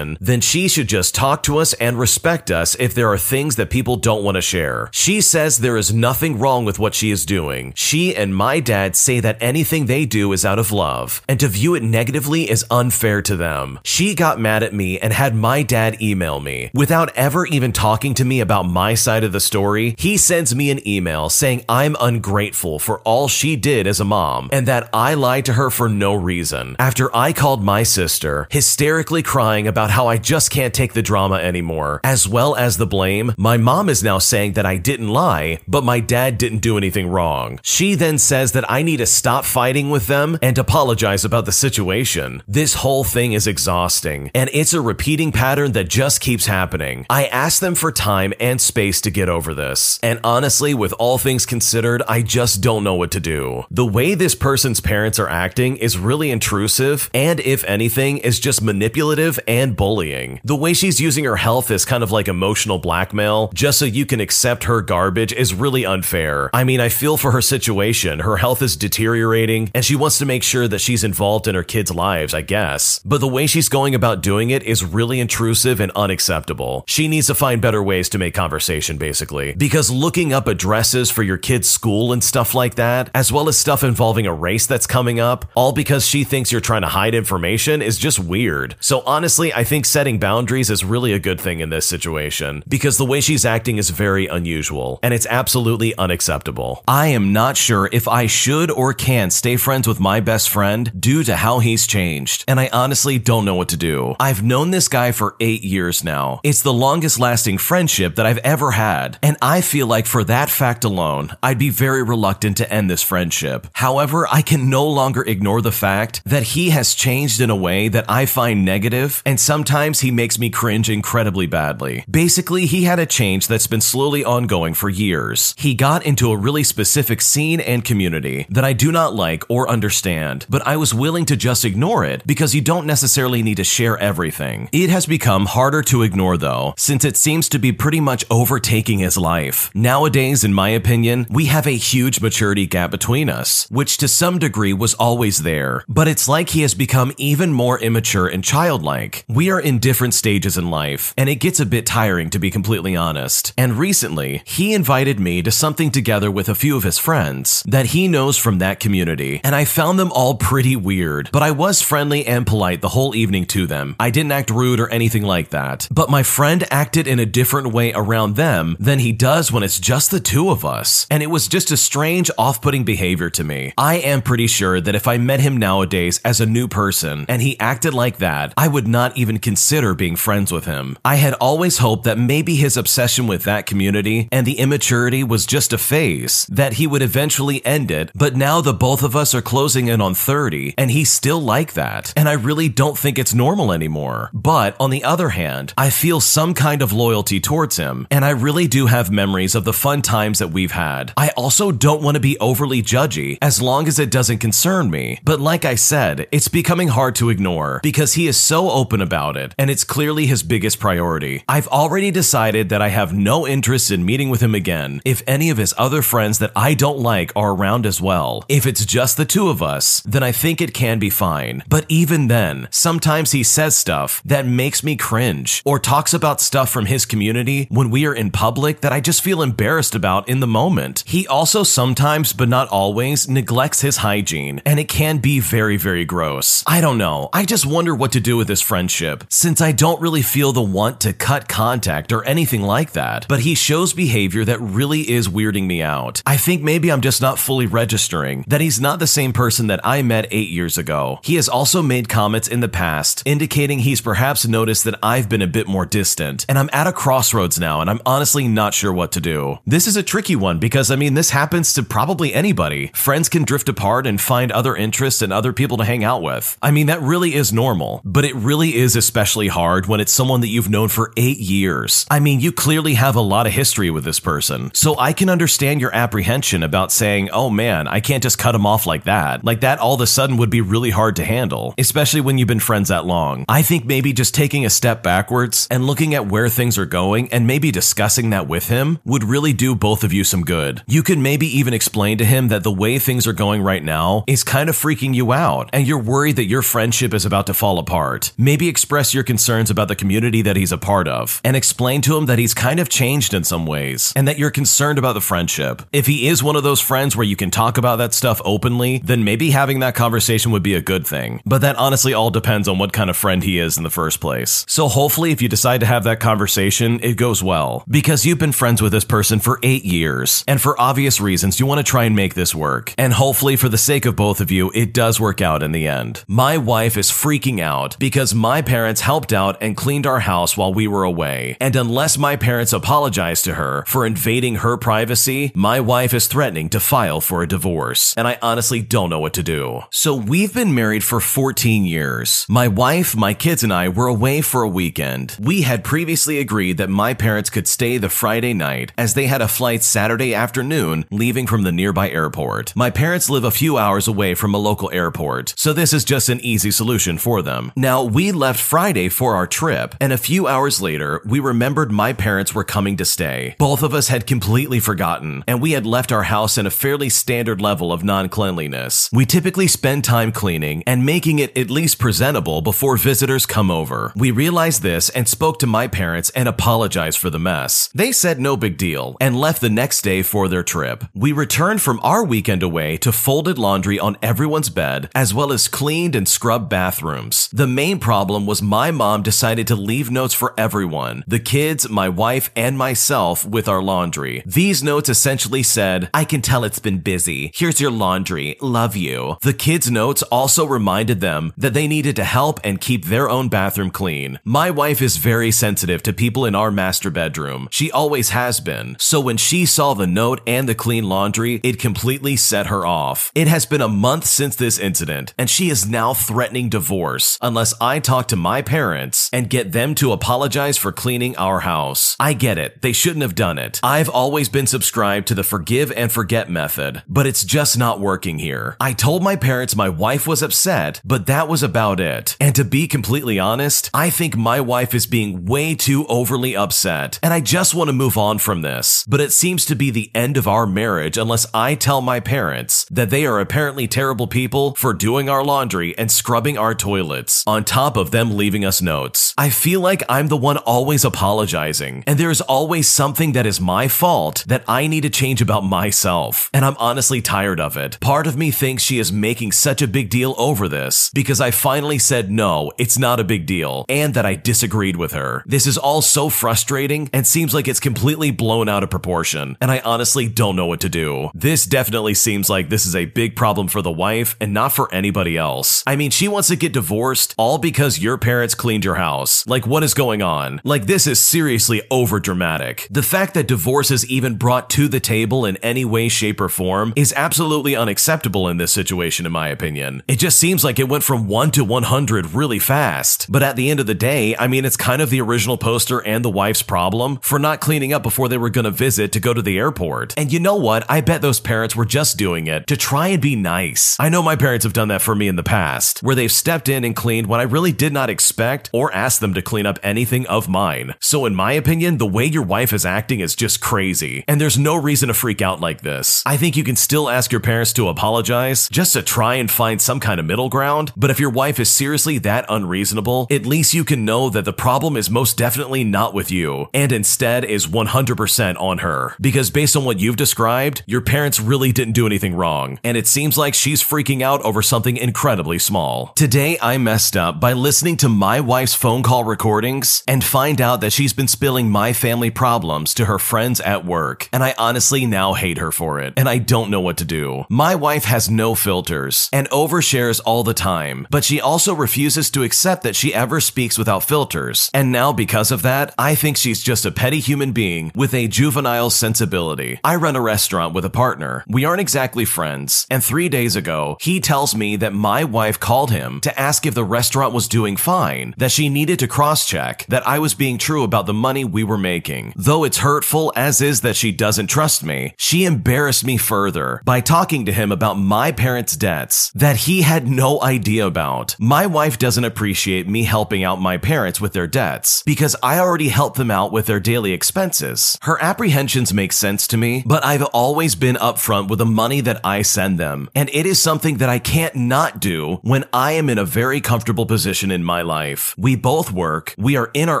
then 0.20 0.40
she 0.40 0.68
should 0.68 0.88
just 0.88 1.14
talk 1.14 1.42
to 1.44 1.58
us 1.58 1.72
and 1.74 1.98
respect 1.98 2.50
us 2.50 2.74
if 2.76 2.94
there 2.94 3.08
are 3.08 3.18
things 3.18 3.56
that 3.56 3.70
people 3.70 3.96
don't 3.96 4.22
want 4.22 4.36
to 4.36 4.40
share. 4.42 4.88
She 4.92 5.20
says 5.20 5.58
there 5.58 5.76
is 5.76 5.92
nothing 5.92 6.38
wrong 6.38 6.64
with 6.64 6.78
what 6.78 6.94
she 6.94 7.10
is 7.10 7.26
doing. 7.26 7.72
She 7.74 8.14
and 8.14 8.34
my 8.34 8.60
dad 8.60 8.96
say 8.96 9.20
that 9.20 9.38
anything 9.40 9.86
they 9.86 10.04
do 10.06 10.32
is 10.32 10.44
out 10.44 10.58
of 10.58 10.72
love, 10.72 11.22
and 11.28 11.40
to 11.40 11.48
view 11.48 11.74
it 11.74 11.82
negatively 11.82 12.48
is 12.50 12.66
unfair 12.70 13.22
to 13.22 13.36
them. 13.36 13.78
She 13.84 14.14
got 14.14 14.38
mad 14.38 14.62
at 14.62 14.74
me 14.74 14.98
and 14.98 15.12
had 15.12 15.34
my 15.34 15.62
dad 15.62 16.00
email 16.02 16.40
me. 16.40 16.70
Without 16.74 17.14
ever 17.16 17.46
even 17.46 17.72
talking 17.72 18.14
to 18.14 18.24
me 18.24 18.40
about 18.40 18.64
my 18.64 18.94
side 18.94 19.24
of 19.24 19.32
the 19.32 19.40
story, 19.40 19.94
he 19.98 20.16
sends 20.16 20.54
me 20.54 20.70
an 20.70 20.86
email 20.86 21.28
saying 21.28 21.64
I'm 21.68 21.96
ungrateful 22.00 22.78
for 22.78 23.00
all 23.00 23.28
she 23.28 23.56
did 23.56 23.86
as 23.86 24.00
a 24.00 24.04
mom 24.04 24.50
and 24.52 24.66
that 24.66 24.88
I 24.92 25.14
lied 25.14 25.46
to 25.46 25.54
her 25.54 25.70
for 25.70 25.88
no 25.88 26.14
reason. 26.14 26.76
After 26.78 27.14
I 27.16 27.32
called 27.32 27.62
my 27.62 27.82
sister, 27.82 28.46
hysterically 28.50 29.22
crying 29.22 29.37
about 29.38 29.90
how 29.90 30.08
I 30.08 30.16
just 30.16 30.50
can't 30.50 30.74
take 30.74 30.94
the 30.94 31.02
drama 31.02 31.36
anymore, 31.36 32.00
as 32.02 32.26
well 32.26 32.56
as 32.56 32.76
the 32.76 32.86
blame, 32.86 33.32
my 33.38 33.56
mom 33.56 33.88
is 33.88 34.02
now 34.02 34.18
saying 34.18 34.54
that 34.54 34.66
I 34.66 34.78
didn't 34.78 35.10
lie, 35.10 35.60
but 35.68 35.84
my 35.84 36.00
dad 36.00 36.38
didn't 36.38 36.58
do 36.58 36.76
anything 36.76 37.06
wrong. 37.06 37.60
She 37.62 37.94
then 37.94 38.18
says 38.18 38.50
that 38.52 38.68
I 38.68 38.82
need 38.82 38.96
to 38.96 39.06
stop 39.06 39.44
fighting 39.44 39.90
with 39.90 40.08
them 40.08 40.38
and 40.42 40.58
apologize 40.58 41.24
about 41.24 41.44
the 41.44 41.52
situation. 41.52 42.42
This 42.48 42.74
whole 42.74 43.04
thing 43.04 43.32
is 43.32 43.46
exhausting, 43.46 44.32
and 44.34 44.50
it's 44.52 44.74
a 44.74 44.80
repeating 44.80 45.30
pattern 45.30 45.70
that 45.72 45.88
just 45.88 46.20
keeps 46.20 46.46
happening. 46.46 47.06
I 47.08 47.26
asked 47.26 47.60
them 47.60 47.76
for 47.76 47.92
time 47.92 48.32
and 48.40 48.60
space 48.60 49.00
to 49.02 49.10
get 49.10 49.28
over 49.28 49.54
this, 49.54 50.00
and 50.02 50.18
honestly, 50.24 50.74
with 50.74 50.92
all 50.98 51.16
things 51.16 51.46
considered, 51.46 52.02
I 52.08 52.22
just 52.22 52.60
don't 52.60 52.82
know 52.82 52.96
what 52.96 53.12
to 53.12 53.20
do. 53.20 53.66
The 53.70 53.86
way 53.86 54.14
this 54.14 54.34
person's 54.34 54.80
parents 54.80 55.20
are 55.20 55.28
acting 55.28 55.76
is 55.76 55.96
really 55.96 56.32
intrusive, 56.32 57.08
and 57.14 57.38
if 57.40 57.62
anything, 57.64 58.18
is 58.18 58.40
just 58.40 58.62
manipulative 58.62 59.27
and 59.46 59.76
bullying. 59.76 60.40
The 60.44 60.56
way 60.56 60.72
she's 60.72 61.00
using 61.00 61.24
her 61.24 61.36
health 61.36 61.70
as 61.70 61.84
kind 61.84 62.02
of 62.02 62.10
like 62.10 62.28
emotional 62.28 62.78
blackmail 62.78 63.50
just 63.52 63.78
so 63.78 63.84
you 63.84 64.06
can 64.06 64.20
accept 64.20 64.64
her 64.64 64.80
garbage 64.80 65.32
is 65.32 65.52
really 65.52 65.84
unfair. 65.84 66.48
I 66.54 66.64
mean, 66.64 66.80
I 66.80 66.88
feel 66.88 67.16
for 67.16 67.32
her 67.32 67.42
situation. 67.42 68.20
Her 68.20 68.36
health 68.38 68.62
is 68.62 68.76
deteriorating, 68.76 69.70
and 69.74 69.84
she 69.84 69.96
wants 69.96 70.18
to 70.18 70.26
make 70.26 70.42
sure 70.42 70.68
that 70.68 70.80
she's 70.80 71.04
involved 71.04 71.48
in 71.48 71.54
her 71.54 71.64
kids' 71.64 71.94
lives, 71.94 72.32
I 72.32 72.42
guess. 72.42 73.00
But 73.04 73.20
the 73.20 73.28
way 73.28 73.46
she's 73.46 73.68
going 73.68 73.94
about 73.94 74.22
doing 74.22 74.50
it 74.50 74.62
is 74.62 74.84
really 74.84 75.20
intrusive 75.20 75.80
and 75.80 75.92
unacceptable. 75.92 76.84
She 76.86 77.08
needs 77.08 77.26
to 77.26 77.34
find 77.34 77.60
better 77.60 77.82
ways 77.82 78.08
to 78.10 78.18
make 78.18 78.34
conversation, 78.34 78.96
basically. 78.96 79.54
Because 79.54 79.90
looking 79.90 80.32
up 80.32 80.46
addresses 80.46 81.10
for 81.10 81.22
your 81.22 81.38
kid's 81.38 81.68
school 81.68 82.12
and 82.12 82.22
stuff 82.22 82.54
like 82.54 82.76
that, 82.76 83.10
as 83.14 83.32
well 83.32 83.48
as 83.48 83.58
stuff 83.58 83.82
involving 83.82 84.26
a 84.26 84.32
race 84.32 84.66
that's 84.66 84.86
coming 84.86 85.18
up, 85.18 85.44
all 85.54 85.72
because 85.72 86.06
she 86.06 86.24
thinks 86.24 86.52
you're 86.52 86.60
trying 86.60 86.82
to 86.82 86.88
hide 86.88 87.14
information, 87.14 87.82
is 87.82 87.98
just 87.98 88.18
weird. 88.18 88.76
So 88.80 89.00
honestly, 89.08 89.52
I 89.54 89.64
think 89.64 89.86
setting 89.86 90.18
boundaries 90.18 90.68
is 90.68 90.84
really 90.84 91.14
a 91.14 91.18
good 91.18 91.40
thing 91.40 91.60
in 91.60 91.70
this 91.70 91.86
situation, 91.86 92.62
because 92.68 92.98
the 92.98 93.06
way 93.06 93.22
she's 93.22 93.46
acting 93.46 93.78
is 93.78 93.88
very 93.88 94.26
unusual, 94.26 95.00
and 95.02 95.14
it's 95.14 95.26
absolutely 95.26 95.96
unacceptable. 95.96 96.84
I 96.86 97.06
am 97.08 97.32
not 97.32 97.56
sure 97.56 97.88
if 97.90 98.06
I 98.06 98.26
should 98.26 98.70
or 98.70 98.92
can 98.92 99.30
stay 99.30 99.56
friends 99.56 99.88
with 99.88 99.98
my 99.98 100.20
best 100.20 100.50
friend 100.50 100.92
due 101.00 101.24
to 101.24 101.36
how 101.36 101.60
he's 101.60 101.86
changed, 101.86 102.44
and 102.46 102.60
I 102.60 102.68
honestly 102.70 103.18
don't 103.18 103.46
know 103.46 103.54
what 103.54 103.70
to 103.70 103.78
do. 103.78 104.14
I've 104.20 104.42
known 104.42 104.70
this 104.70 104.88
guy 104.88 105.12
for 105.12 105.36
eight 105.40 105.64
years 105.64 106.04
now. 106.04 106.40
It's 106.44 106.60
the 106.60 106.72
longest 106.72 107.18
lasting 107.18 107.56
friendship 107.56 108.16
that 108.16 108.26
I've 108.26 108.38
ever 108.38 108.72
had, 108.72 109.18
and 109.22 109.38
I 109.40 109.62
feel 109.62 109.86
like 109.86 110.04
for 110.04 110.22
that 110.24 110.50
fact 110.50 110.84
alone, 110.84 111.30
I'd 111.42 111.58
be 111.58 111.70
very 111.70 112.02
reluctant 112.02 112.58
to 112.58 112.70
end 112.70 112.90
this 112.90 113.02
friendship. 113.02 113.68
However, 113.72 114.28
I 114.30 114.42
can 114.42 114.68
no 114.68 114.86
longer 114.86 115.22
ignore 115.22 115.62
the 115.62 115.72
fact 115.72 116.20
that 116.26 116.42
he 116.42 116.70
has 116.70 116.94
changed 116.94 117.40
in 117.40 117.48
a 117.48 117.56
way 117.56 117.88
that 117.88 118.04
I 118.10 118.26
find 118.26 118.66
negative, 118.66 118.97
and 119.24 119.38
sometimes 119.38 120.00
he 120.00 120.10
makes 120.10 120.38
me 120.38 120.50
cringe 120.50 120.90
incredibly 120.90 121.46
badly. 121.46 122.04
Basically, 122.10 122.66
he 122.66 122.84
had 122.84 122.98
a 122.98 123.06
change 123.06 123.46
that's 123.46 123.66
been 123.66 123.80
slowly 123.80 124.24
ongoing 124.24 124.74
for 124.74 124.88
years. 124.88 125.54
He 125.58 125.74
got 125.74 126.04
into 126.04 126.32
a 126.32 126.36
really 126.36 126.64
specific 126.64 127.20
scene 127.20 127.60
and 127.60 127.84
community 127.84 128.46
that 128.50 128.64
I 128.64 128.72
do 128.72 128.90
not 128.92 129.14
like 129.14 129.44
or 129.48 129.68
understand, 129.68 130.46
but 130.48 130.66
I 130.66 130.76
was 130.76 130.94
willing 130.94 131.24
to 131.26 131.36
just 131.36 131.64
ignore 131.64 132.04
it 132.04 132.26
because 132.26 132.54
you 132.54 132.60
don't 132.60 132.86
necessarily 132.86 133.42
need 133.42 133.56
to 133.56 133.64
share 133.64 133.96
everything. 133.98 134.68
It 134.72 134.90
has 134.90 135.06
become 135.06 135.46
harder 135.46 135.82
to 135.82 136.02
ignore 136.02 136.36
though, 136.36 136.74
since 136.76 137.04
it 137.04 137.16
seems 137.16 137.48
to 137.50 137.58
be 137.58 137.72
pretty 137.72 138.00
much 138.00 138.24
overtaking 138.30 138.98
his 138.98 139.16
life. 139.16 139.70
Nowadays, 139.74 140.44
in 140.44 140.52
my 140.52 140.70
opinion, 140.70 141.26
we 141.30 141.46
have 141.46 141.66
a 141.66 141.76
huge 141.92 142.20
maturity 142.20 142.66
gap 142.66 142.90
between 142.90 143.30
us, 143.30 143.66
which 143.70 143.96
to 143.98 144.08
some 144.08 144.38
degree 144.38 144.72
was 144.72 144.94
always 144.94 145.42
there, 145.42 145.84
but 145.88 146.08
it's 146.08 146.28
like 146.28 146.50
he 146.50 146.62
has 146.62 146.74
become 146.74 147.12
even 147.16 147.52
more 147.52 147.78
immature 147.78 148.26
and 148.26 148.42
childlike. 148.44 148.87
We 149.28 149.50
are 149.50 149.60
in 149.60 149.78
different 149.78 150.14
stages 150.14 150.56
in 150.56 150.70
life, 150.70 151.12
and 151.16 151.28
it 151.28 151.36
gets 151.36 151.60
a 151.60 151.66
bit 151.66 151.86
tiring 151.86 152.30
to 152.30 152.38
be 152.38 152.50
completely 152.50 152.96
honest. 152.96 153.52
And 153.56 153.78
recently, 153.78 154.42
he 154.44 154.74
invited 154.74 155.20
me 155.20 155.42
to 155.42 155.50
something 155.50 155.90
together 155.90 156.30
with 156.30 156.48
a 156.48 156.54
few 156.54 156.76
of 156.76 156.84
his 156.84 156.98
friends 156.98 157.62
that 157.68 157.86
he 157.86 158.08
knows 158.08 158.36
from 158.38 158.58
that 158.58 158.80
community, 158.80 159.40
and 159.44 159.54
I 159.54 159.64
found 159.64 159.98
them 159.98 160.12
all 160.12 160.36
pretty 160.36 160.76
weird, 160.76 161.30
but 161.32 161.42
I 161.42 161.50
was 161.50 161.82
friendly 161.82 162.26
and 162.26 162.46
polite 162.46 162.80
the 162.80 162.88
whole 162.88 163.14
evening 163.14 163.46
to 163.46 163.66
them. 163.66 163.96
I 164.00 164.10
didn't 164.10 164.32
act 164.32 164.50
rude 164.50 164.80
or 164.80 164.88
anything 164.88 165.24
like 165.24 165.50
that, 165.50 165.88
but 165.90 166.10
my 166.10 166.22
friend 166.22 166.66
acted 166.70 167.06
in 167.06 167.18
a 167.18 167.26
different 167.26 167.72
way 167.72 167.92
around 167.92 168.36
them 168.36 168.76
than 168.78 169.00
he 169.00 169.12
does 169.12 169.52
when 169.52 169.62
it's 169.62 169.80
just 169.80 170.10
the 170.10 170.20
two 170.20 170.50
of 170.50 170.64
us, 170.64 171.06
and 171.10 171.22
it 171.22 171.30
was 171.30 171.48
just 171.48 171.70
a 171.70 171.76
strange, 171.76 172.30
off 172.38 172.62
putting 172.62 172.84
behavior 172.84 173.30
to 173.30 173.44
me. 173.44 173.72
I 173.76 173.96
am 173.96 174.22
pretty 174.22 174.46
sure 174.46 174.80
that 174.80 174.94
if 174.94 175.08
I 175.08 175.18
met 175.18 175.40
him 175.40 175.56
nowadays 175.56 176.20
as 176.24 176.40
a 176.40 176.46
new 176.46 176.68
person 176.68 177.26
and 177.28 177.42
he 177.42 177.58
acted 177.58 177.94
like 177.94 178.18
that, 178.18 178.54
I 178.56 178.68
would 178.68 178.77
would 178.78 178.86
not 178.86 179.16
even 179.16 179.40
consider 179.40 179.92
being 179.92 180.14
friends 180.14 180.52
with 180.52 180.64
him. 180.64 180.96
I 181.04 181.16
had 181.16 181.34
always 181.40 181.78
hoped 181.78 182.04
that 182.04 182.16
maybe 182.16 182.54
his 182.54 182.76
obsession 182.76 183.26
with 183.26 183.42
that 183.42 183.66
community 183.66 184.28
and 184.30 184.46
the 184.46 184.60
immaturity 184.60 185.24
was 185.24 185.46
just 185.46 185.72
a 185.72 185.78
phase, 185.78 186.46
that 186.48 186.74
he 186.74 186.86
would 186.86 187.02
eventually 187.02 187.60
end 187.66 187.90
it, 187.90 188.12
but 188.14 188.36
now 188.36 188.60
the 188.60 188.72
both 188.72 189.02
of 189.02 189.16
us 189.16 189.34
are 189.34 189.42
closing 189.42 189.88
in 189.88 190.00
on 190.00 190.14
30 190.14 190.74
and 190.78 190.92
he's 190.92 191.10
still 191.10 191.40
like 191.40 191.72
that. 191.72 192.12
And 192.16 192.28
I 192.28 192.34
really 192.34 192.68
don't 192.68 192.96
think 192.96 193.18
it's 193.18 193.34
normal 193.34 193.72
anymore. 193.72 194.30
But 194.32 194.76
on 194.78 194.90
the 194.90 195.02
other 195.02 195.30
hand, 195.30 195.74
I 195.76 195.90
feel 195.90 196.20
some 196.20 196.54
kind 196.54 196.80
of 196.80 196.92
loyalty 196.92 197.40
towards 197.40 197.78
him, 197.78 198.06
and 198.12 198.24
I 198.24 198.30
really 198.30 198.68
do 198.68 198.86
have 198.86 199.10
memories 199.10 199.56
of 199.56 199.64
the 199.64 199.72
fun 199.72 200.02
times 200.02 200.38
that 200.38 200.52
we've 200.52 200.70
had. 200.70 201.12
I 201.16 201.30
also 201.30 201.72
don't 201.72 202.02
want 202.02 202.14
to 202.14 202.20
be 202.20 202.38
overly 202.38 202.80
judgy 202.80 203.38
as 203.42 203.60
long 203.60 203.88
as 203.88 203.98
it 203.98 204.12
doesn't 204.12 204.38
concern 204.38 204.88
me. 204.88 205.18
But 205.24 205.40
like 205.40 205.64
I 205.64 205.74
said, 205.74 206.28
it's 206.30 206.46
becoming 206.46 206.86
hard 206.86 207.16
to 207.16 207.30
ignore 207.30 207.80
because 207.82 208.12
he 208.12 208.28
is 208.28 208.36
so 208.36 208.67
open 208.70 209.00
about 209.00 209.36
it, 209.36 209.54
and 209.58 209.70
it's 209.70 209.84
clearly 209.84 210.26
his 210.26 210.42
biggest 210.42 210.78
priority. 210.80 211.44
I've 211.48 211.68
already 211.68 212.10
decided 212.10 212.68
that 212.68 212.82
I 212.82 212.88
have 212.88 213.12
no 213.12 213.46
interest 213.46 213.90
in 213.90 214.04
meeting 214.04 214.30
with 214.30 214.40
him 214.40 214.54
again 214.54 215.00
if 215.04 215.22
any 215.26 215.50
of 215.50 215.58
his 215.58 215.74
other 215.76 216.02
friends 216.02 216.38
that 216.38 216.52
I 216.54 216.74
don't 216.74 216.98
like 216.98 217.32
are 217.36 217.52
around 217.52 217.86
as 217.86 218.00
well. 218.00 218.44
If 218.48 218.66
it's 218.66 218.84
just 218.84 219.16
the 219.16 219.24
two 219.24 219.48
of 219.48 219.62
us, 219.62 220.00
then 220.02 220.22
I 220.22 220.32
think 220.32 220.60
it 220.60 220.74
can 220.74 220.98
be 220.98 221.10
fine. 221.10 221.62
But 221.68 221.86
even 221.88 222.28
then, 222.28 222.68
sometimes 222.70 223.32
he 223.32 223.42
says 223.42 223.76
stuff 223.76 224.22
that 224.24 224.46
makes 224.46 224.82
me 224.82 224.96
cringe 224.96 225.62
or 225.64 225.78
talks 225.78 226.14
about 226.14 226.40
stuff 226.40 226.70
from 226.70 226.86
his 226.86 227.06
community 227.06 227.66
when 227.70 227.90
we 227.90 228.06
are 228.06 228.14
in 228.14 228.30
public 228.30 228.80
that 228.80 228.92
I 228.92 229.00
just 229.00 229.22
feel 229.22 229.42
embarrassed 229.42 229.94
about 229.94 230.28
in 230.28 230.40
the 230.40 230.46
moment. 230.46 231.04
He 231.06 231.26
also 231.26 231.62
sometimes, 231.62 232.32
but 232.32 232.48
not 232.48 232.68
always, 232.68 233.28
neglects 233.28 233.80
his 233.80 233.98
hygiene, 233.98 234.60
and 234.64 234.78
it 234.78 234.88
can 234.88 235.18
be 235.18 235.40
very, 235.40 235.76
very 235.76 236.04
gross. 236.04 236.64
I 236.66 236.80
don't 236.80 236.98
know. 236.98 237.28
I 237.32 237.44
just 237.44 237.66
wonder 237.66 237.94
what 237.94 238.12
to 238.12 238.20
do 238.20 238.36
with 238.36 238.48
this 238.48 238.57
friendship, 238.60 239.24
since 239.28 239.60
I 239.60 239.72
don't 239.72 240.00
really 240.00 240.22
feel 240.22 240.52
the 240.52 240.62
want 240.62 241.00
to 241.00 241.12
cut 241.12 241.48
contact 241.48 242.12
or 242.12 242.24
anything 242.24 242.62
like 242.62 242.92
that, 242.92 243.26
but 243.28 243.40
he 243.40 243.54
shows 243.54 243.92
behavior 243.92 244.44
that 244.44 244.60
really 244.60 245.10
is 245.10 245.28
weirding 245.28 245.66
me 245.66 245.82
out. 245.82 246.22
I 246.26 246.36
think 246.36 246.62
maybe 246.62 246.90
I'm 246.90 247.00
just 247.00 247.20
not 247.20 247.38
fully 247.38 247.66
registering 247.66 248.44
that 248.48 248.60
he's 248.60 248.80
not 248.80 248.98
the 248.98 249.06
same 249.06 249.32
person 249.32 249.66
that 249.68 249.80
I 249.84 250.02
met 250.02 250.28
eight 250.30 250.50
years 250.50 250.78
ago. 250.78 251.20
He 251.22 251.36
has 251.36 251.48
also 251.48 251.82
made 251.82 252.08
comments 252.08 252.48
in 252.48 252.60
the 252.60 252.68
past 252.68 253.22
indicating 253.24 253.80
he's 253.80 254.00
perhaps 254.00 254.46
noticed 254.46 254.84
that 254.84 254.98
I've 255.02 255.28
been 255.28 255.42
a 255.42 255.46
bit 255.46 255.66
more 255.66 255.86
distant, 255.86 256.44
and 256.48 256.58
I'm 256.58 256.70
at 256.72 256.86
a 256.86 256.92
crossroads 256.92 257.60
now, 257.60 257.80
and 257.80 257.88
I'm 257.88 258.00
honestly 258.04 258.48
not 258.48 258.74
sure 258.74 258.92
what 258.92 259.12
to 259.12 259.20
do. 259.20 259.58
This 259.66 259.86
is 259.86 259.96
a 259.96 260.02
tricky 260.02 260.36
one 260.36 260.58
because 260.58 260.90
I 260.90 260.96
mean, 260.96 261.14
this 261.14 261.30
happens 261.30 261.72
to 261.74 261.82
probably 261.82 262.34
anybody. 262.34 262.90
Friends 262.94 263.28
can 263.28 263.44
drift 263.44 263.68
apart 263.68 264.06
and 264.06 264.20
find 264.20 264.50
other 264.52 264.74
interests 264.74 265.22
and 265.22 265.32
other 265.32 265.52
people 265.52 265.76
to 265.76 265.84
hang 265.84 266.04
out 266.04 266.22
with. 266.22 266.56
I 266.62 266.70
mean, 266.70 266.86
that 266.86 267.02
really 267.02 267.34
is 267.34 267.52
normal, 267.52 268.00
but 268.04 268.24
it 268.24 268.34
really 268.34 268.47
is 268.48 268.96
especially 268.96 269.48
hard 269.48 269.84
when 269.86 270.00
it's 270.00 270.10
someone 270.10 270.40
that 270.40 270.48
you've 270.48 270.70
known 270.70 270.88
for 270.88 271.12
eight 271.18 271.36
years. 271.36 272.06
I 272.10 272.18
mean, 272.18 272.40
you 272.40 272.50
clearly 272.50 272.94
have 272.94 273.14
a 273.14 273.20
lot 273.20 273.46
of 273.46 273.52
history 273.52 273.90
with 273.90 274.04
this 274.04 274.20
person, 274.20 274.70
so 274.72 274.98
I 274.98 275.12
can 275.12 275.28
understand 275.28 275.82
your 275.82 275.94
apprehension 275.94 276.62
about 276.62 276.90
saying, 276.90 277.28
oh 277.28 277.50
man, 277.50 277.86
I 277.86 278.00
can't 278.00 278.22
just 278.22 278.38
cut 278.38 278.54
him 278.54 278.64
off 278.64 278.86
like 278.86 279.04
that. 279.04 279.44
Like 279.44 279.60
that 279.60 279.80
all 279.80 279.94
of 279.94 280.00
a 280.00 280.06
sudden 280.06 280.38
would 280.38 280.48
be 280.48 280.62
really 280.62 280.88
hard 280.88 281.16
to 281.16 281.26
handle, 281.26 281.74
especially 281.76 282.22
when 282.22 282.38
you've 282.38 282.48
been 282.48 282.58
friends 282.58 282.88
that 282.88 283.04
long. 283.04 283.44
I 283.50 283.60
think 283.60 283.84
maybe 283.84 284.14
just 284.14 284.34
taking 284.34 284.64
a 284.64 284.70
step 284.70 285.02
backwards 285.02 285.68
and 285.70 285.86
looking 285.86 286.14
at 286.14 286.28
where 286.28 286.48
things 286.48 286.78
are 286.78 286.86
going 286.86 287.30
and 287.30 287.46
maybe 287.46 287.70
discussing 287.70 288.30
that 288.30 288.48
with 288.48 288.68
him 288.68 288.98
would 289.04 289.24
really 289.24 289.52
do 289.52 289.74
both 289.74 290.04
of 290.04 290.14
you 290.14 290.24
some 290.24 290.42
good. 290.42 290.82
You 290.86 291.02
could 291.02 291.18
maybe 291.18 291.46
even 291.58 291.74
explain 291.74 292.16
to 292.16 292.24
him 292.24 292.48
that 292.48 292.62
the 292.62 292.72
way 292.72 292.98
things 292.98 293.26
are 293.26 293.34
going 293.34 293.60
right 293.60 293.84
now 293.84 294.24
is 294.26 294.42
kind 294.42 294.70
of 294.70 294.76
freaking 294.76 295.14
you 295.14 295.34
out 295.34 295.68
and 295.74 295.86
you're 295.86 296.02
worried 296.02 296.36
that 296.36 296.46
your 296.46 296.62
friendship 296.62 297.12
is 297.12 297.26
about 297.26 297.46
to 297.48 297.54
fall 297.54 297.78
apart. 297.78 298.32
Maybe 298.40 298.68
express 298.68 299.12
your 299.12 299.24
concerns 299.24 299.68
about 299.68 299.88
the 299.88 299.96
community 299.96 300.42
that 300.42 300.54
he's 300.54 300.70
a 300.70 300.78
part 300.78 301.08
of 301.08 301.40
and 301.42 301.56
explain 301.56 302.02
to 302.02 302.16
him 302.16 302.26
that 302.26 302.38
he's 302.38 302.54
kind 302.54 302.78
of 302.78 302.88
changed 302.88 303.34
in 303.34 303.42
some 303.42 303.66
ways 303.66 304.12
and 304.14 304.28
that 304.28 304.38
you're 304.38 304.52
concerned 304.52 304.96
about 304.96 305.14
the 305.14 305.20
friendship. 305.20 305.82
If 305.92 306.06
he 306.06 306.28
is 306.28 306.40
one 306.40 306.54
of 306.54 306.62
those 306.62 306.80
friends 306.80 307.16
where 307.16 307.26
you 307.26 307.34
can 307.34 307.50
talk 307.50 307.78
about 307.78 307.96
that 307.96 308.14
stuff 308.14 308.40
openly, 308.44 308.98
then 308.98 309.24
maybe 309.24 309.50
having 309.50 309.80
that 309.80 309.96
conversation 309.96 310.52
would 310.52 310.62
be 310.62 310.74
a 310.74 310.80
good 310.80 311.04
thing. 311.04 311.42
But 311.44 311.62
that 311.62 311.74
honestly 311.74 312.14
all 312.14 312.30
depends 312.30 312.68
on 312.68 312.78
what 312.78 312.92
kind 312.92 313.10
of 313.10 313.16
friend 313.16 313.42
he 313.42 313.58
is 313.58 313.76
in 313.76 313.82
the 313.82 313.90
first 313.90 314.20
place. 314.20 314.64
So 314.68 314.86
hopefully, 314.86 315.32
if 315.32 315.42
you 315.42 315.48
decide 315.48 315.80
to 315.80 315.86
have 315.86 316.04
that 316.04 316.20
conversation, 316.20 317.00
it 317.02 317.16
goes 317.16 317.42
well. 317.42 317.82
Because 317.88 318.24
you've 318.24 318.38
been 318.38 318.52
friends 318.52 318.80
with 318.80 318.92
this 318.92 319.04
person 319.04 319.40
for 319.40 319.58
eight 319.64 319.84
years, 319.84 320.44
and 320.46 320.60
for 320.60 320.80
obvious 320.80 321.20
reasons, 321.20 321.58
you 321.58 321.66
want 321.66 321.80
to 321.80 321.90
try 321.90 322.04
and 322.04 322.14
make 322.14 322.34
this 322.34 322.54
work. 322.54 322.94
And 322.96 323.14
hopefully, 323.14 323.56
for 323.56 323.68
the 323.68 323.76
sake 323.76 324.06
of 324.06 324.14
both 324.14 324.40
of 324.40 324.52
you, 324.52 324.70
it 324.76 324.94
does 324.94 325.18
work 325.18 325.40
out 325.40 325.64
in 325.64 325.72
the 325.72 325.88
end. 325.88 326.22
My 326.28 326.56
wife 326.56 326.96
is 326.96 327.10
freaking 327.10 327.58
out 327.58 327.98
because 327.98 328.17
my 328.34 328.62
parents 328.62 329.02
helped 329.02 329.32
out 329.32 329.56
and 329.60 329.76
cleaned 329.76 330.04
our 330.04 330.18
house 330.18 330.56
while 330.56 330.74
we 330.74 330.88
were 330.88 331.04
away. 331.04 331.56
And 331.60 331.76
unless 331.76 332.18
my 332.18 332.34
parents 332.34 332.72
apologize 332.72 333.42
to 333.42 333.54
her 333.54 333.84
for 333.86 334.04
invading 334.04 334.56
her 334.56 334.76
privacy, 334.76 335.52
my 335.54 335.78
wife 335.78 336.12
is 336.12 336.26
threatening 336.26 336.68
to 336.70 336.80
file 336.80 337.20
for 337.20 337.44
a 337.44 337.46
divorce. 337.46 338.14
And 338.16 338.26
I 338.26 338.36
honestly 338.42 338.82
don't 338.82 339.10
know 339.10 339.20
what 339.20 339.34
to 339.34 339.44
do. 339.44 339.82
So 339.92 340.16
we've 340.16 340.52
been 340.52 340.74
married 340.74 341.04
for 341.04 341.20
14 341.20 341.84
years. 341.84 342.44
My 342.48 342.66
wife, 342.66 343.14
my 343.16 343.34
kids, 343.34 343.62
and 343.62 343.72
I 343.72 343.88
were 343.88 344.08
away 344.08 344.40
for 344.40 344.62
a 344.62 344.68
weekend. 344.68 345.36
We 345.38 345.62
had 345.62 345.84
previously 345.84 346.40
agreed 346.40 346.78
that 346.78 346.90
my 346.90 347.14
parents 347.14 347.50
could 347.50 347.68
stay 347.68 347.98
the 347.98 348.08
Friday 348.08 348.52
night 348.52 348.90
as 348.98 349.14
they 349.14 349.28
had 349.28 349.42
a 349.42 349.46
flight 349.46 349.84
Saturday 349.84 350.34
afternoon 350.34 351.04
leaving 351.12 351.46
from 351.46 351.62
the 351.62 351.70
nearby 351.70 352.10
airport. 352.10 352.74
My 352.74 352.90
parents 352.90 353.30
live 353.30 353.44
a 353.44 353.52
few 353.52 353.78
hours 353.78 354.08
away 354.08 354.34
from 354.34 354.54
a 354.54 354.58
local 354.58 354.90
airport, 354.92 355.54
so 355.56 355.72
this 355.72 355.92
is 355.92 356.04
just 356.04 356.28
an 356.28 356.40
easy 356.40 356.72
solution 356.72 357.16
for 357.16 357.42
them. 357.42 357.70
Now, 357.76 358.07
we 358.08 358.32
left 358.32 358.58
Friday 358.58 359.10
for 359.10 359.34
our 359.34 359.46
trip, 359.46 359.94
and 360.00 360.14
a 360.14 360.18
few 360.18 360.46
hours 360.46 360.80
later, 360.80 361.20
we 361.26 361.40
remembered 361.40 361.92
my 361.92 362.14
parents 362.14 362.54
were 362.54 362.64
coming 362.64 362.96
to 362.96 363.04
stay. 363.04 363.54
Both 363.58 363.82
of 363.82 363.92
us 363.92 364.08
had 364.08 364.26
completely 364.26 364.80
forgotten, 364.80 365.44
and 365.46 365.60
we 365.60 365.72
had 365.72 365.84
left 365.84 366.10
our 366.10 366.22
house 366.22 366.56
in 366.56 366.64
a 366.64 366.70
fairly 366.70 367.10
standard 367.10 367.60
level 367.60 367.92
of 367.92 368.02
non 368.02 368.30
cleanliness. 368.30 369.10
We 369.12 369.26
typically 369.26 369.66
spend 369.66 370.04
time 370.04 370.32
cleaning 370.32 370.82
and 370.86 371.04
making 371.04 371.38
it 371.38 371.54
at 371.56 371.70
least 371.70 371.98
presentable 371.98 372.62
before 372.62 372.96
visitors 372.96 373.44
come 373.44 373.70
over. 373.70 374.12
We 374.16 374.30
realized 374.30 374.82
this 374.82 375.10
and 375.10 375.28
spoke 375.28 375.58
to 375.58 375.66
my 375.66 375.86
parents 375.86 376.30
and 376.30 376.48
apologized 376.48 377.18
for 377.18 377.28
the 377.28 377.38
mess. 377.38 377.90
They 377.94 378.12
said 378.12 378.40
no 378.40 378.56
big 378.56 378.78
deal 378.78 379.18
and 379.20 379.38
left 379.38 379.60
the 379.60 379.68
next 379.68 380.00
day 380.00 380.22
for 380.22 380.48
their 380.48 380.62
trip. 380.62 381.04
We 381.14 381.32
returned 381.32 381.82
from 381.82 382.00
our 382.02 382.24
weekend 382.24 382.62
away 382.62 382.96
to 382.98 383.12
folded 383.12 383.58
laundry 383.58 383.98
on 383.98 384.16
everyone's 384.22 384.70
bed, 384.70 385.10
as 385.14 385.34
well 385.34 385.52
as 385.52 385.68
cleaned 385.68 386.14
and 386.14 386.26
scrubbed 386.26 386.70
bathrooms. 386.70 387.50
The 387.52 387.66
main 387.66 387.97
problem 387.98 388.46
was 388.46 388.62
my 388.62 388.90
mom 388.90 389.22
decided 389.22 389.66
to 389.68 389.76
leave 389.76 390.10
notes 390.10 390.34
for 390.34 390.54
everyone 390.56 391.24
the 391.26 391.38
kids, 391.38 391.88
my 391.88 392.08
wife, 392.08 392.50
and 392.56 392.78
myself 392.78 393.44
with 393.44 393.68
our 393.68 393.82
laundry. 393.82 394.42
These 394.46 394.82
notes 394.82 395.08
essentially 395.08 395.62
said, 395.62 396.10
I 396.14 396.24
can 396.24 396.42
tell 396.42 396.64
it's 396.64 396.78
been 396.78 396.98
busy. 396.98 397.50
Here's 397.54 397.80
your 397.80 397.90
laundry. 397.90 398.56
Love 398.60 398.96
you. 398.96 399.36
The 399.42 399.52
kids' 399.52 399.90
notes 399.90 400.22
also 400.24 400.64
reminded 400.66 401.20
them 401.20 401.52
that 401.56 401.74
they 401.74 401.88
needed 401.88 402.16
to 402.16 402.24
help 402.24 402.60
and 402.64 402.80
keep 402.80 403.06
their 403.06 403.28
own 403.28 403.48
bathroom 403.48 403.90
clean. 403.90 404.38
My 404.44 404.70
wife 404.70 405.02
is 405.02 405.16
very 405.16 405.50
sensitive 405.50 406.02
to 406.04 406.12
people 406.12 406.44
in 406.44 406.54
our 406.54 406.70
master 406.70 407.10
bedroom. 407.10 407.68
She 407.70 407.90
always 407.90 408.30
has 408.30 408.60
been. 408.60 408.96
So 408.98 409.20
when 409.20 409.36
she 409.36 409.66
saw 409.66 409.94
the 409.94 410.06
note 410.06 410.40
and 410.46 410.68
the 410.68 410.74
clean 410.74 411.08
laundry, 411.08 411.60
it 411.62 411.78
completely 411.78 412.36
set 412.36 412.66
her 412.66 412.86
off. 412.86 413.32
It 413.34 413.48
has 413.48 413.66
been 413.66 413.80
a 413.80 413.88
month 413.88 414.24
since 414.24 414.56
this 414.56 414.78
incident, 414.78 415.34
and 415.38 415.50
she 415.50 415.70
is 415.70 415.88
now 415.88 416.14
threatening 416.14 416.68
divorce 416.68 417.38
unless 417.40 417.74
I 417.80 417.87
talk 417.96 418.28
to 418.28 418.36
my 418.36 418.60
parents 418.60 419.30
and 419.32 419.48
get 419.48 419.72
them 419.72 419.94
to 419.94 420.12
apologize 420.12 420.76
for 420.76 420.92
cleaning 420.92 421.34
our 421.38 421.60
house. 421.60 422.14
I 422.20 422.34
get 422.34 422.58
it. 422.58 422.82
They 422.82 422.92
shouldn't 422.92 423.22
have 423.22 423.34
done 423.34 423.58
it. 423.58 423.80
I've 423.82 424.10
always 424.10 424.50
been 424.50 424.66
subscribed 424.66 425.26
to 425.28 425.34
the 425.34 425.42
forgive 425.42 425.90
and 425.92 426.12
forget 426.12 426.50
method, 426.50 427.02
but 427.08 427.26
it's 427.26 427.42
just 427.42 427.78
not 427.78 427.98
working 427.98 428.38
here. 428.38 428.76
I 428.78 428.92
told 428.92 429.22
my 429.22 429.34
parents 429.34 429.74
my 429.74 429.88
wife 429.88 430.26
was 430.26 430.42
upset, 430.42 431.00
but 431.02 431.24
that 431.24 431.48
was 431.48 431.62
about 431.62 431.98
it. 431.98 432.36
And 432.38 432.54
to 432.54 432.64
be 432.66 432.86
completely 432.86 433.38
honest, 433.38 433.88
I 433.94 434.10
think 434.10 434.36
my 434.36 434.60
wife 434.60 434.92
is 434.92 435.06
being 435.06 435.46
way 435.46 435.74
too 435.74 436.06
overly 436.08 436.54
upset, 436.54 437.18
and 437.22 437.32
I 437.32 437.40
just 437.40 437.74
want 437.74 437.88
to 437.88 437.94
move 437.94 438.18
on 438.18 438.36
from 438.36 438.60
this. 438.60 439.02
But 439.08 439.22
it 439.22 439.32
seems 439.32 439.64
to 439.64 439.74
be 439.74 439.90
the 439.90 440.10
end 440.14 440.36
of 440.36 440.46
our 440.46 440.66
marriage 440.66 441.16
unless 441.16 441.46
I 441.54 441.74
tell 441.74 442.02
my 442.02 442.20
parents 442.20 442.84
that 442.90 443.08
they 443.08 443.24
are 443.24 443.40
apparently 443.40 443.88
terrible 443.88 444.26
people 444.26 444.74
for 444.74 444.92
doing 444.92 445.30
our 445.30 445.42
laundry 445.42 445.96
and 445.96 446.12
scrubbing 446.12 446.58
our 446.58 446.74
toilets, 446.74 447.44
on 447.46 447.64
top 447.64 447.77
of 447.78 448.10
them 448.10 448.36
leaving 448.36 448.64
us 448.64 448.82
notes. 448.82 449.32
I 449.38 449.50
feel 449.50 449.80
like 449.80 450.02
I'm 450.08 450.26
the 450.26 450.36
one 450.36 450.56
always 450.56 451.04
apologizing, 451.04 452.02
and 452.08 452.18
there's 452.18 452.40
always 452.40 452.88
something 452.88 453.34
that 453.34 453.46
is 453.46 453.60
my 453.60 453.86
fault 453.86 454.44
that 454.48 454.64
I 454.66 454.88
need 454.88 455.02
to 455.02 455.10
change 455.10 455.40
about 455.40 455.62
myself, 455.62 456.50
and 456.52 456.64
I'm 456.64 456.76
honestly 456.78 457.22
tired 457.22 457.60
of 457.60 457.76
it. 457.76 458.00
Part 458.00 458.26
of 458.26 458.36
me 458.36 458.50
thinks 458.50 458.82
she 458.82 458.98
is 458.98 459.12
making 459.12 459.52
such 459.52 459.80
a 459.80 459.86
big 459.86 460.10
deal 460.10 460.34
over 460.38 460.68
this 460.68 461.12
because 461.14 461.40
I 461.40 461.52
finally 461.52 462.00
said 462.00 462.32
no, 462.32 462.72
it's 462.78 462.98
not 462.98 463.20
a 463.20 463.24
big 463.24 463.46
deal, 463.46 463.86
and 463.88 464.12
that 464.14 464.26
I 464.26 464.34
disagreed 464.34 464.96
with 464.96 465.12
her. 465.12 465.44
This 465.46 465.68
is 465.68 465.78
all 465.78 466.02
so 466.02 466.28
frustrating 466.28 467.08
and 467.12 467.24
seems 467.24 467.54
like 467.54 467.68
it's 467.68 467.78
completely 467.78 468.32
blown 468.32 468.68
out 468.68 468.82
of 468.82 468.90
proportion, 468.90 469.56
and 469.60 469.70
I 469.70 469.78
honestly 469.84 470.28
don't 470.28 470.56
know 470.56 470.66
what 470.66 470.80
to 470.80 470.88
do. 470.88 471.30
This 471.32 471.64
definitely 471.64 472.14
seems 472.14 472.50
like 472.50 472.70
this 472.70 472.86
is 472.86 472.96
a 472.96 473.04
big 473.04 473.36
problem 473.36 473.68
for 473.68 473.82
the 473.82 473.92
wife 473.92 474.34
and 474.40 474.52
not 474.52 474.72
for 474.72 474.92
anybody 474.92 475.36
else. 475.36 475.84
I 475.86 475.94
mean, 475.94 476.10
she 476.10 476.26
wants 476.26 476.48
to 476.48 476.56
get 476.56 476.72
divorced 476.72 477.36
all 477.38 477.58
because 477.58 477.67
your 478.00 478.18
parents 478.18 478.54
cleaned 478.54 478.84
your 478.84 478.94
house. 478.94 479.46
Like, 479.46 479.66
what 479.66 479.82
is 479.82 479.94
going 479.94 480.22
on? 480.22 480.60
Like, 480.64 480.86
this 480.86 481.06
is 481.06 481.20
seriously 481.20 481.82
over 481.90 482.18
dramatic. 482.18 482.86
The 482.90 483.02
fact 483.02 483.34
that 483.34 483.46
divorce 483.46 483.90
is 483.90 484.08
even 484.08 484.36
brought 484.36 484.70
to 484.70 484.88
the 484.88 485.00
table 485.00 485.44
in 485.44 485.56
any 485.58 485.84
way, 485.84 486.08
shape, 486.08 486.40
or 486.40 486.48
form 486.48 486.92
is 486.96 487.12
absolutely 487.16 487.76
unacceptable 487.76 488.48
in 488.48 488.56
this 488.56 488.72
situation, 488.72 489.26
in 489.26 489.32
my 489.32 489.48
opinion. 489.48 490.02
It 490.08 490.18
just 490.18 490.38
seems 490.38 490.64
like 490.64 490.78
it 490.78 490.88
went 490.88 491.04
from 491.04 491.28
1 491.28 491.50
to 491.52 491.64
100 491.64 492.32
really 492.32 492.58
fast. 492.58 493.30
But 493.30 493.42
at 493.42 493.56
the 493.56 493.70
end 493.70 493.80
of 493.80 493.86
the 493.86 493.94
day, 493.94 494.34
I 494.36 494.46
mean, 494.46 494.64
it's 494.64 494.76
kind 494.76 495.02
of 495.02 495.10
the 495.10 495.20
original 495.20 495.58
poster 495.58 495.98
and 496.06 496.24
the 496.24 496.30
wife's 496.30 496.62
problem 496.62 497.18
for 497.18 497.38
not 497.38 497.60
cleaning 497.60 497.92
up 497.92 498.02
before 498.02 498.28
they 498.28 498.38
were 498.38 498.50
going 498.50 498.64
to 498.64 498.70
visit 498.70 499.12
to 499.12 499.20
go 499.20 499.34
to 499.34 499.42
the 499.42 499.58
airport. 499.58 500.14
And 500.16 500.32
you 500.32 500.40
know 500.40 500.56
what? 500.56 500.84
I 500.88 501.00
bet 501.00 501.20
those 501.20 501.40
parents 501.40 501.76
were 501.76 501.84
just 501.84 502.16
doing 502.16 502.46
it 502.46 502.66
to 502.68 502.76
try 502.76 503.08
and 503.08 503.20
be 503.20 503.36
nice. 503.36 503.96
I 504.00 504.08
know 504.08 504.22
my 504.22 504.36
parents 504.36 504.64
have 504.64 504.72
done 504.72 504.88
that 504.88 505.02
for 505.02 505.14
me 505.14 505.28
in 505.28 505.36
the 505.36 505.42
past, 505.42 506.02
where 506.02 506.14
they've 506.14 506.32
stepped 506.32 506.68
in 506.68 506.84
and 506.84 506.94
cleaned 506.94 507.26
when 507.26 507.40
I 507.40 507.44
really 507.44 507.57
did 507.66 507.92
not 507.92 508.10
expect 508.10 508.70
or 508.72 508.92
ask 508.94 509.20
them 509.20 509.34
to 509.34 509.42
clean 509.42 509.66
up 509.66 509.78
anything 509.82 510.26
of 510.28 510.48
mine. 510.48 510.94
So, 511.00 511.26
in 511.26 511.34
my 511.34 511.52
opinion, 511.52 511.98
the 511.98 512.06
way 512.06 512.24
your 512.24 512.42
wife 512.42 512.72
is 512.72 512.86
acting 512.86 513.20
is 513.20 513.34
just 513.34 513.60
crazy, 513.60 514.24
and 514.28 514.40
there's 514.40 514.58
no 514.58 514.76
reason 514.76 515.08
to 515.08 515.14
freak 515.14 515.42
out 515.42 515.60
like 515.60 515.80
this. 515.80 516.22
I 516.24 516.36
think 516.36 516.56
you 516.56 516.64
can 516.64 516.76
still 516.76 517.08
ask 517.10 517.32
your 517.32 517.40
parents 517.40 517.72
to 517.74 517.88
apologize 517.88 518.68
just 518.68 518.92
to 518.92 519.02
try 519.02 519.34
and 519.34 519.50
find 519.50 519.82
some 519.82 520.00
kind 520.00 520.20
of 520.20 520.26
middle 520.26 520.48
ground, 520.48 520.92
but 520.96 521.10
if 521.10 521.20
your 521.20 521.30
wife 521.30 521.58
is 521.58 521.70
seriously 521.70 522.18
that 522.18 522.46
unreasonable, 522.48 523.26
at 523.30 523.46
least 523.46 523.74
you 523.74 523.84
can 523.84 524.04
know 524.04 524.30
that 524.30 524.44
the 524.44 524.52
problem 524.52 524.96
is 524.96 525.10
most 525.10 525.36
definitely 525.36 525.84
not 525.84 526.14
with 526.14 526.30
you, 526.30 526.68
and 526.72 526.92
instead 526.92 527.44
is 527.44 527.66
100% 527.66 528.60
on 528.60 528.78
her. 528.78 529.14
Because 529.20 529.50
based 529.50 529.76
on 529.76 529.84
what 529.84 530.00
you've 530.00 530.16
described, 530.16 530.82
your 530.86 531.00
parents 531.00 531.40
really 531.40 531.72
didn't 531.72 531.94
do 531.94 532.06
anything 532.06 532.34
wrong, 532.34 532.78
and 532.84 532.96
it 532.96 533.06
seems 533.06 533.36
like 533.36 533.54
she's 533.54 533.82
freaking 533.82 534.22
out 534.22 534.42
over 534.42 534.62
something 534.62 534.96
incredibly 534.96 535.58
small. 535.58 536.12
Today, 536.14 536.58
I 536.60 536.78
messed 536.78 537.16
up 537.16 537.40
by 537.40 537.47
listening 537.52 537.96
to 537.98 538.08
my 538.08 538.40
wife's 538.40 538.74
phone 538.74 539.02
call 539.02 539.24
recordings 539.24 540.02
and 540.08 540.24
find 540.24 540.60
out 540.60 540.80
that 540.80 540.92
she's 540.92 541.12
been 541.12 541.28
spilling 541.28 541.70
my 541.70 541.92
family 541.92 542.30
problems 542.30 542.94
to 542.94 543.04
her 543.04 543.18
friends 543.18 543.60
at 543.60 543.84
work, 543.84 544.28
and 544.32 544.42
I 544.42 544.54
honestly 544.58 545.06
now 545.06 545.34
hate 545.34 545.58
her 545.58 545.70
for 545.70 546.00
it, 546.00 546.14
and 546.16 546.28
I 546.28 546.38
don't 546.38 546.70
know 546.70 546.80
what 546.80 546.96
to 546.98 547.04
do. 547.04 547.44
My 547.48 547.74
wife 547.74 548.04
has 548.04 548.28
no 548.28 548.54
filters 548.54 549.28
and 549.32 549.48
overshares 549.50 550.20
all 550.24 550.42
the 550.42 550.54
time, 550.54 551.06
but 551.10 551.24
she 551.24 551.40
also 551.40 551.74
refuses 551.74 552.30
to 552.30 552.42
accept 552.42 552.82
that 552.82 552.96
she 552.96 553.14
ever 553.14 553.40
speaks 553.40 553.78
without 553.78 554.04
filters, 554.04 554.70
and 554.74 554.90
now 554.90 555.12
because 555.12 555.50
of 555.50 555.62
that, 555.62 555.94
I 555.96 556.14
think 556.14 556.36
she's 556.36 556.62
just 556.62 556.84
a 556.84 556.90
petty 556.90 557.20
human 557.20 557.52
being 557.52 557.92
with 557.94 558.14
a 558.14 558.28
juvenile 558.28 558.90
sensibility. 558.90 559.80
I 559.84 559.96
run 559.96 560.16
a 560.16 560.20
restaurant 560.20 560.74
with 560.74 560.84
a 560.84 560.90
partner. 560.90 561.44
We 561.48 561.64
aren't 561.64 561.80
exactly 561.80 562.24
friends, 562.24 562.86
and 562.90 563.02
three 563.02 563.28
days 563.28 563.56
ago, 563.56 563.96
he 564.00 564.20
tells 564.20 564.54
me 564.54 564.76
that 564.76 564.92
my 564.92 565.24
wife 565.24 565.60
called 565.60 565.90
him 565.90 566.20
to 566.22 566.38
ask 566.38 566.66
if 566.66 566.74
the 566.74 566.84
restaurant 566.84 567.34
was 567.38 567.46
doing 567.46 567.76
fine, 567.76 568.34
that 568.36 568.50
she 568.50 568.68
needed 568.68 568.98
to 568.98 569.06
cross 569.06 569.46
check 569.46 569.86
that 569.86 570.04
I 570.08 570.18
was 570.18 570.34
being 570.34 570.58
true 570.58 570.82
about 570.82 571.06
the 571.06 571.14
money 571.14 571.44
we 571.44 571.62
were 571.62 571.78
making. 571.78 572.32
Though 572.34 572.64
it's 572.64 572.78
hurtful 572.78 573.32
as 573.36 573.60
is 573.60 573.82
that 573.82 573.94
she 573.94 574.10
doesn't 574.10 574.48
trust 574.48 574.82
me, 574.82 575.14
she 575.16 575.44
embarrassed 575.44 576.04
me 576.04 576.16
further 576.16 576.82
by 576.84 577.00
talking 577.00 577.44
to 577.44 577.52
him 577.52 577.70
about 577.70 577.94
my 577.94 578.32
parents' 578.32 578.74
debts 578.74 579.30
that 579.36 579.68
he 579.68 579.82
had 579.82 580.08
no 580.08 580.42
idea 580.42 580.84
about. 580.84 581.36
My 581.38 581.64
wife 581.64 581.96
doesn't 581.96 582.24
appreciate 582.24 582.88
me 582.88 583.04
helping 583.04 583.44
out 583.44 583.60
my 583.60 583.78
parents 583.78 584.20
with 584.20 584.32
their 584.32 584.48
debts 584.48 585.04
because 585.06 585.36
I 585.40 585.60
already 585.60 585.90
helped 585.90 586.16
them 586.16 586.32
out 586.32 586.50
with 586.50 586.66
their 586.66 586.80
daily 586.80 587.12
expenses. 587.12 587.96
Her 588.02 588.20
apprehensions 588.20 588.92
make 588.92 589.12
sense 589.12 589.46
to 589.46 589.56
me, 589.56 589.84
but 589.86 590.04
I've 590.04 590.24
always 590.32 590.74
been 590.74 590.96
upfront 590.96 591.50
with 591.50 591.60
the 591.60 591.66
money 591.66 592.00
that 592.00 592.20
I 592.24 592.42
send 592.42 592.80
them, 592.80 593.08
and 593.14 593.30
it 593.32 593.46
is 593.46 593.62
something 593.62 593.98
that 593.98 594.08
I 594.08 594.18
can't 594.18 594.56
not 594.56 594.98
do 594.98 595.38
when 595.42 595.64
I 595.72 595.92
am 595.92 596.10
in 596.10 596.18
a 596.18 596.24
very 596.24 596.60
comfortable 596.60 597.06
position 597.06 597.17
in 597.26 597.64
my 597.64 597.82
life. 597.82 598.34
We 598.38 598.56
both 598.56 598.92
work, 598.92 599.34
we 599.36 599.56
are 599.56 599.70
in 599.74 599.88
our 599.88 600.00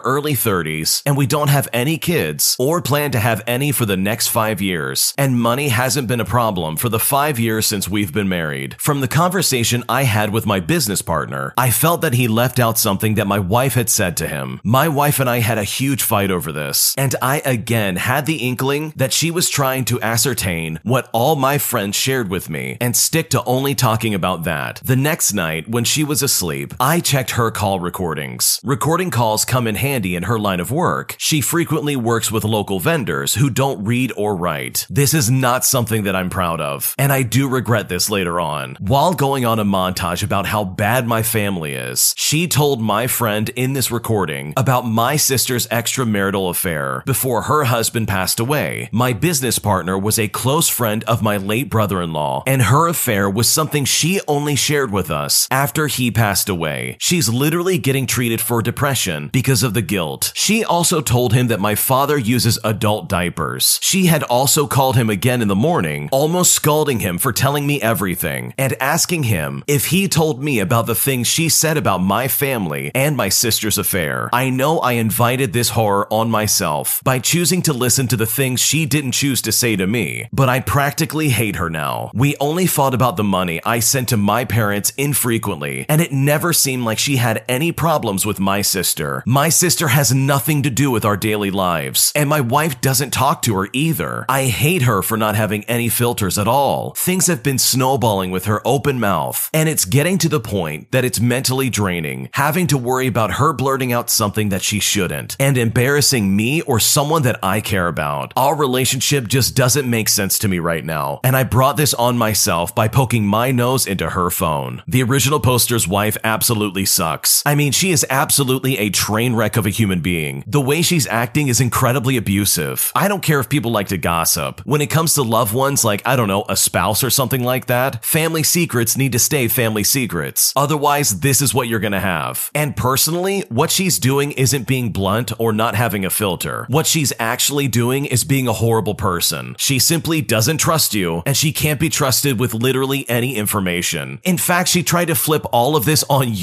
early 0.00 0.34
30s, 0.34 1.02
and 1.04 1.16
we 1.16 1.26
don't 1.26 1.48
have 1.48 1.68
any 1.72 1.98
kids 1.98 2.56
or 2.58 2.80
plan 2.80 3.10
to 3.12 3.18
have 3.18 3.42
any 3.46 3.72
for 3.72 3.86
the 3.86 3.96
next 3.96 4.28
five 4.28 4.60
years, 4.60 5.14
and 5.18 5.40
money 5.40 5.68
hasn't 5.68 6.08
been 6.08 6.20
a 6.20 6.24
problem 6.24 6.76
for 6.76 6.88
the 6.88 6.98
five 6.98 7.38
years 7.38 7.66
since 7.66 7.88
we've 7.88 8.12
been 8.12 8.28
married. 8.28 8.76
From 8.78 9.00
the 9.00 9.08
conversation 9.08 9.84
I 9.88 10.04
had 10.04 10.32
with 10.32 10.46
my 10.46 10.60
business 10.60 11.02
partner, 11.02 11.54
I 11.56 11.70
felt 11.70 12.00
that 12.02 12.14
he 12.14 12.28
left 12.28 12.58
out 12.58 12.78
something 12.78 13.14
that 13.14 13.26
my 13.26 13.38
wife 13.38 13.74
had 13.74 13.90
said 13.90 14.16
to 14.18 14.28
him. 14.28 14.60
My 14.62 14.88
wife 14.88 15.20
and 15.20 15.28
I 15.28 15.40
had 15.40 15.58
a 15.58 15.64
huge 15.64 16.02
fight 16.02 16.30
over 16.30 16.52
this, 16.52 16.94
and 16.96 17.14
I 17.20 17.40
again 17.44 17.96
had 17.96 18.26
the 18.26 18.36
inkling 18.48 18.92
that 18.96 19.12
she 19.12 19.30
was 19.30 19.50
trying 19.50 19.84
to 19.86 20.00
ascertain 20.00 20.80
what 20.82 21.08
all 21.12 21.36
my 21.36 21.58
friends 21.58 21.96
shared 21.96 22.30
with 22.30 22.48
me 22.48 22.76
and 22.80 22.96
stick 22.96 23.30
to 23.30 23.44
only 23.44 23.74
talking 23.74 24.14
about 24.14 24.44
that. 24.44 24.80
The 24.84 24.96
next 24.96 25.32
night, 25.32 25.68
when 25.68 25.84
she 25.84 26.04
was 26.04 26.22
asleep, 26.22 26.74
I 26.80 27.00
checked 27.08 27.30
her 27.30 27.50
call 27.50 27.80
recordings. 27.80 28.60
Recording 28.62 29.10
calls 29.10 29.46
come 29.46 29.66
in 29.66 29.76
handy 29.76 30.14
in 30.14 30.24
her 30.24 30.38
line 30.38 30.60
of 30.60 30.70
work. 30.70 31.16
She 31.16 31.40
frequently 31.40 31.96
works 31.96 32.30
with 32.30 32.44
local 32.44 32.80
vendors 32.80 33.36
who 33.36 33.48
don't 33.48 33.82
read 33.82 34.12
or 34.14 34.36
write. 34.36 34.86
This 34.90 35.14
is 35.14 35.30
not 35.30 35.64
something 35.64 36.02
that 36.02 36.14
I'm 36.14 36.28
proud 36.28 36.60
of, 36.60 36.94
and 36.98 37.10
I 37.10 37.22
do 37.22 37.48
regret 37.48 37.88
this 37.88 38.10
later 38.10 38.38
on. 38.38 38.76
While 38.78 39.14
going 39.14 39.46
on 39.46 39.58
a 39.58 39.64
montage 39.64 40.22
about 40.22 40.44
how 40.44 40.64
bad 40.64 41.06
my 41.06 41.22
family 41.22 41.72
is, 41.72 42.12
she 42.18 42.46
told 42.46 42.82
my 42.82 43.06
friend 43.06 43.48
in 43.56 43.72
this 43.72 43.90
recording 43.90 44.52
about 44.54 44.82
my 44.82 45.16
sister's 45.16 45.66
extramarital 45.68 46.50
affair 46.50 47.02
before 47.06 47.42
her 47.42 47.64
husband 47.64 48.06
passed 48.06 48.38
away. 48.38 48.90
My 48.92 49.14
business 49.14 49.58
partner 49.58 49.96
was 49.98 50.18
a 50.18 50.28
close 50.28 50.68
friend 50.68 51.04
of 51.04 51.22
my 51.22 51.38
late 51.38 51.70
brother 51.70 52.02
in 52.02 52.12
law, 52.12 52.42
and 52.46 52.60
her 52.60 52.86
affair 52.86 53.30
was 53.30 53.48
something 53.48 53.86
she 53.86 54.20
only 54.28 54.56
shared 54.56 54.90
with 54.90 55.10
us 55.10 55.48
after 55.50 55.86
he 55.86 56.10
passed 56.10 56.50
away. 56.50 56.96
She's 56.98 57.28
literally 57.28 57.78
getting 57.78 58.06
treated 58.06 58.40
for 58.40 58.60
depression 58.60 59.28
because 59.28 59.62
of 59.62 59.72
the 59.72 59.82
guilt. 59.82 60.32
She 60.34 60.64
also 60.64 61.00
told 61.00 61.32
him 61.32 61.46
that 61.46 61.60
my 61.60 61.74
father 61.74 62.18
uses 62.18 62.58
adult 62.64 63.08
diapers. 63.08 63.78
She 63.82 64.06
had 64.06 64.24
also 64.24 64.66
called 64.66 64.96
him 64.96 65.08
again 65.08 65.40
in 65.40 65.48
the 65.48 65.54
morning, 65.54 66.08
almost 66.10 66.52
scalding 66.52 67.00
him 67.00 67.18
for 67.18 67.32
telling 67.32 67.66
me 67.66 67.80
everything 67.80 68.52
and 68.58 68.74
asking 68.80 69.24
him 69.24 69.62
if 69.66 69.86
he 69.86 70.08
told 70.08 70.42
me 70.42 70.58
about 70.58 70.86
the 70.86 70.94
things 70.94 71.28
she 71.28 71.48
said 71.48 71.76
about 71.76 71.98
my 71.98 72.26
family 72.26 72.90
and 72.94 73.16
my 73.16 73.28
sister's 73.28 73.78
affair. 73.78 74.28
I 74.32 74.50
know 74.50 74.80
I 74.80 74.92
invited 74.92 75.52
this 75.52 75.70
horror 75.70 76.12
on 76.12 76.30
myself 76.30 77.00
by 77.04 77.20
choosing 77.20 77.62
to 77.62 77.72
listen 77.72 78.08
to 78.08 78.16
the 78.16 78.26
things 78.26 78.60
she 78.60 78.86
didn't 78.86 79.12
choose 79.12 79.40
to 79.42 79.52
say 79.52 79.76
to 79.76 79.86
me, 79.86 80.28
but 80.32 80.48
I 80.48 80.60
practically 80.60 81.28
hate 81.28 81.56
her 81.56 81.70
now. 81.70 82.10
We 82.12 82.36
only 82.40 82.66
fought 82.66 82.94
about 82.94 83.16
the 83.16 83.24
money 83.24 83.60
I 83.64 83.78
sent 83.78 84.08
to 84.08 84.16
my 84.16 84.44
parents 84.44 84.92
infrequently, 84.96 85.86
and 85.88 86.00
it 86.00 86.12
never 86.12 86.52
seemed 86.52 86.87
like 86.88 86.98
she 86.98 87.16
had 87.16 87.44
any 87.48 87.70
problems 87.70 88.24
with 88.24 88.40
my 88.40 88.62
sister. 88.62 89.22
My 89.26 89.50
sister 89.50 89.88
has 89.88 90.12
nothing 90.12 90.62
to 90.62 90.70
do 90.70 90.90
with 90.90 91.04
our 91.04 91.16
daily 91.16 91.50
lives, 91.50 92.10
and 92.16 92.28
my 92.28 92.40
wife 92.40 92.80
doesn't 92.80 93.12
talk 93.12 93.42
to 93.42 93.54
her 93.56 93.68
either. 93.74 94.24
I 94.28 94.46
hate 94.46 94.82
her 94.82 95.02
for 95.02 95.18
not 95.18 95.36
having 95.36 95.64
any 95.64 95.90
filters 95.90 96.38
at 96.38 96.48
all. 96.48 96.94
Things 96.94 97.26
have 97.26 97.42
been 97.42 97.58
snowballing 97.58 98.30
with 98.30 98.46
her 98.46 98.66
open 98.66 98.98
mouth, 98.98 99.50
and 99.52 99.68
it's 99.68 99.84
getting 99.84 100.16
to 100.18 100.30
the 100.30 100.40
point 100.40 100.90
that 100.92 101.04
it's 101.04 101.20
mentally 101.20 101.68
draining, 101.68 102.30
having 102.32 102.66
to 102.68 102.78
worry 102.78 103.06
about 103.06 103.32
her 103.32 103.52
blurting 103.52 103.92
out 103.92 104.08
something 104.08 104.48
that 104.48 104.62
she 104.62 104.80
shouldn't, 104.80 105.36
and 105.38 105.58
embarrassing 105.58 106.34
me 106.34 106.62
or 106.62 106.80
someone 106.80 107.22
that 107.22 107.38
I 107.42 107.60
care 107.60 107.88
about. 107.88 108.32
Our 108.34 108.56
relationship 108.56 109.28
just 109.28 109.54
doesn't 109.54 109.88
make 109.88 110.08
sense 110.08 110.38
to 110.38 110.48
me 110.48 110.58
right 110.58 110.84
now, 110.84 111.20
and 111.22 111.36
I 111.36 111.44
brought 111.44 111.76
this 111.76 111.92
on 111.92 112.16
myself 112.16 112.74
by 112.74 112.88
poking 112.88 113.26
my 113.26 113.52
nose 113.52 113.86
into 113.86 114.08
her 114.08 114.30
phone. 114.30 114.82
The 114.86 115.02
original 115.02 115.38
poster's 115.38 115.86
wife 115.86 116.16
absolutely 116.24 116.77
sucks. 116.84 117.42
I 117.46 117.54
mean, 117.54 117.72
she 117.72 117.90
is 117.90 118.06
absolutely 118.10 118.78
a 118.78 118.90
train 118.90 119.34
wreck 119.34 119.56
of 119.56 119.66
a 119.66 119.70
human 119.70 120.00
being. 120.00 120.44
The 120.46 120.60
way 120.60 120.82
she's 120.82 121.06
acting 121.06 121.48
is 121.48 121.60
incredibly 121.60 122.16
abusive. 122.16 122.92
I 122.94 123.08
don't 123.08 123.22
care 123.22 123.40
if 123.40 123.48
people 123.48 123.70
like 123.70 123.88
to 123.88 123.98
gossip. 123.98 124.60
When 124.64 124.80
it 124.80 124.90
comes 124.90 125.14
to 125.14 125.22
loved 125.22 125.54
ones, 125.54 125.84
like, 125.84 126.02
I 126.06 126.16
don't 126.16 126.28
know, 126.28 126.44
a 126.48 126.56
spouse 126.56 127.02
or 127.02 127.10
something 127.10 127.42
like 127.42 127.66
that, 127.66 128.04
family 128.04 128.42
secrets 128.42 128.96
need 128.96 129.12
to 129.12 129.18
stay 129.18 129.48
family 129.48 129.84
secrets. 129.84 130.52
Otherwise, 130.56 131.20
this 131.20 131.40
is 131.40 131.54
what 131.54 131.68
you're 131.68 131.80
gonna 131.80 132.00
have. 132.00 132.50
And 132.54 132.76
personally, 132.76 133.44
what 133.48 133.70
she's 133.70 133.98
doing 133.98 134.32
isn't 134.32 134.66
being 134.66 134.92
blunt 134.92 135.32
or 135.38 135.52
not 135.52 135.74
having 135.74 136.04
a 136.04 136.10
filter. 136.10 136.66
What 136.68 136.86
she's 136.86 137.12
actually 137.18 137.68
doing 137.68 138.04
is 138.04 138.24
being 138.24 138.48
a 138.48 138.52
horrible 138.52 138.94
person. 138.94 139.56
She 139.58 139.78
simply 139.78 140.20
doesn't 140.20 140.58
trust 140.58 140.94
you, 140.94 141.22
and 141.26 141.36
she 141.36 141.52
can't 141.52 141.80
be 141.80 141.88
trusted 141.88 142.38
with 142.38 142.54
literally 142.54 143.08
any 143.08 143.36
information. 143.36 144.20
In 144.24 144.38
fact, 144.38 144.68
she 144.68 144.82
tried 144.82 145.06
to 145.06 145.14
flip 145.14 145.44
all 145.52 145.76
of 145.76 145.84
this 145.84 146.04
on 146.08 146.34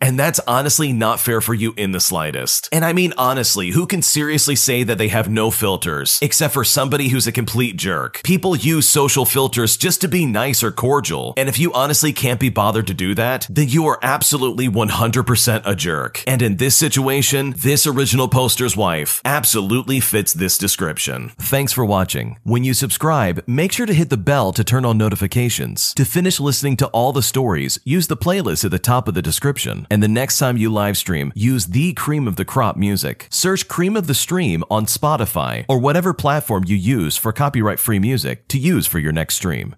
and 0.00 0.18
that's 0.18 0.40
honestly 0.46 0.92
not 0.92 1.20
fair 1.20 1.40
for 1.40 1.54
you 1.54 1.74
in 1.76 1.92
the 1.92 2.00
slightest. 2.00 2.68
And 2.72 2.84
I 2.84 2.92
mean, 2.92 3.12
honestly, 3.16 3.70
who 3.70 3.86
can 3.86 4.02
seriously 4.02 4.56
say 4.56 4.82
that 4.82 4.98
they 4.98 5.08
have 5.08 5.28
no 5.28 5.50
filters, 5.50 6.18
except 6.22 6.54
for 6.54 6.64
somebody 6.64 7.08
who's 7.08 7.26
a 7.26 7.32
complete 7.32 7.76
jerk? 7.76 8.20
People 8.24 8.56
use 8.56 8.88
social 8.88 9.24
filters 9.24 9.76
just 9.76 10.00
to 10.00 10.08
be 10.08 10.26
nice 10.26 10.62
or 10.62 10.70
cordial, 10.70 11.34
and 11.36 11.48
if 11.48 11.58
you 11.58 11.72
honestly 11.72 12.12
can't 12.12 12.40
be 12.40 12.48
bothered 12.48 12.86
to 12.86 12.94
do 12.94 13.14
that, 13.14 13.46
then 13.50 13.68
you 13.68 13.86
are 13.86 13.98
absolutely 14.02 14.68
100% 14.68 15.62
a 15.64 15.74
jerk. 15.74 16.22
And 16.26 16.42
in 16.42 16.56
this 16.56 16.76
situation, 16.76 17.54
this 17.56 17.86
original 17.86 18.28
poster's 18.28 18.76
wife 18.76 19.20
absolutely 19.24 20.00
fits 20.00 20.32
this 20.32 20.58
description. 20.58 21.30
Thanks 21.38 21.72
for 21.72 21.84
watching. 21.84 22.38
When 22.42 22.64
you 22.64 22.74
subscribe, 22.74 23.42
make 23.46 23.72
sure 23.72 23.86
to 23.86 23.94
hit 23.94 24.10
the 24.10 24.16
bell 24.16 24.52
to 24.52 24.64
turn 24.64 24.84
on 24.84 24.98
notifications. 24.98 25.94
To 25.94 26.04
finish 26.04 26.40
listening 26.40 26.76
to 26.78 26.86
all 26.88 27.12
the 27.12 27.22
stories, 27.22 27.78
use 27.84 28.06
the 28.06 28.16
playlist 28.16 28.64
at 28.64 28.70
the 28.70 28.78
top 28.78 29.08
of 29.08 29.14
the 29.14 29.22
description. 29.22 29.67
Description. 29.68 29.86
And 29.90 30.02
the 30.02 30.08
next 30.08 30.38
time 30.38 30.56
you 30.56 30.72
live 30.72 30.96
stream, 30.96 31.32
use 31.34 31.66
the 31.66 31.92
cream 31.94 32.26
of 32.26 32.36
the 32.36 32.44
crop 32.44 32.76
music. 32.76 33.26
Search 33.30 33.68
Cream 33.68 33.96
of 33.96 34.06
the 34.06 34.14
Stream 34.14 34.64
on 34.70 34.86
Spotify 34.86 35.64
or 35.68 35.78
whatever 35.78 36.14
platform 36.14 36.64
you 36.66 36.76
use 36.76 37.16
for 37.16 37.32
copyright 37.32 37.78
free 37.78 37.98
music 37.98 38.48
to 38.48 38.58
use 38.58 38.86
for 38.86 38.98
your 38.98 39.12
next 39.12 39.34
stream. 39.34 39.74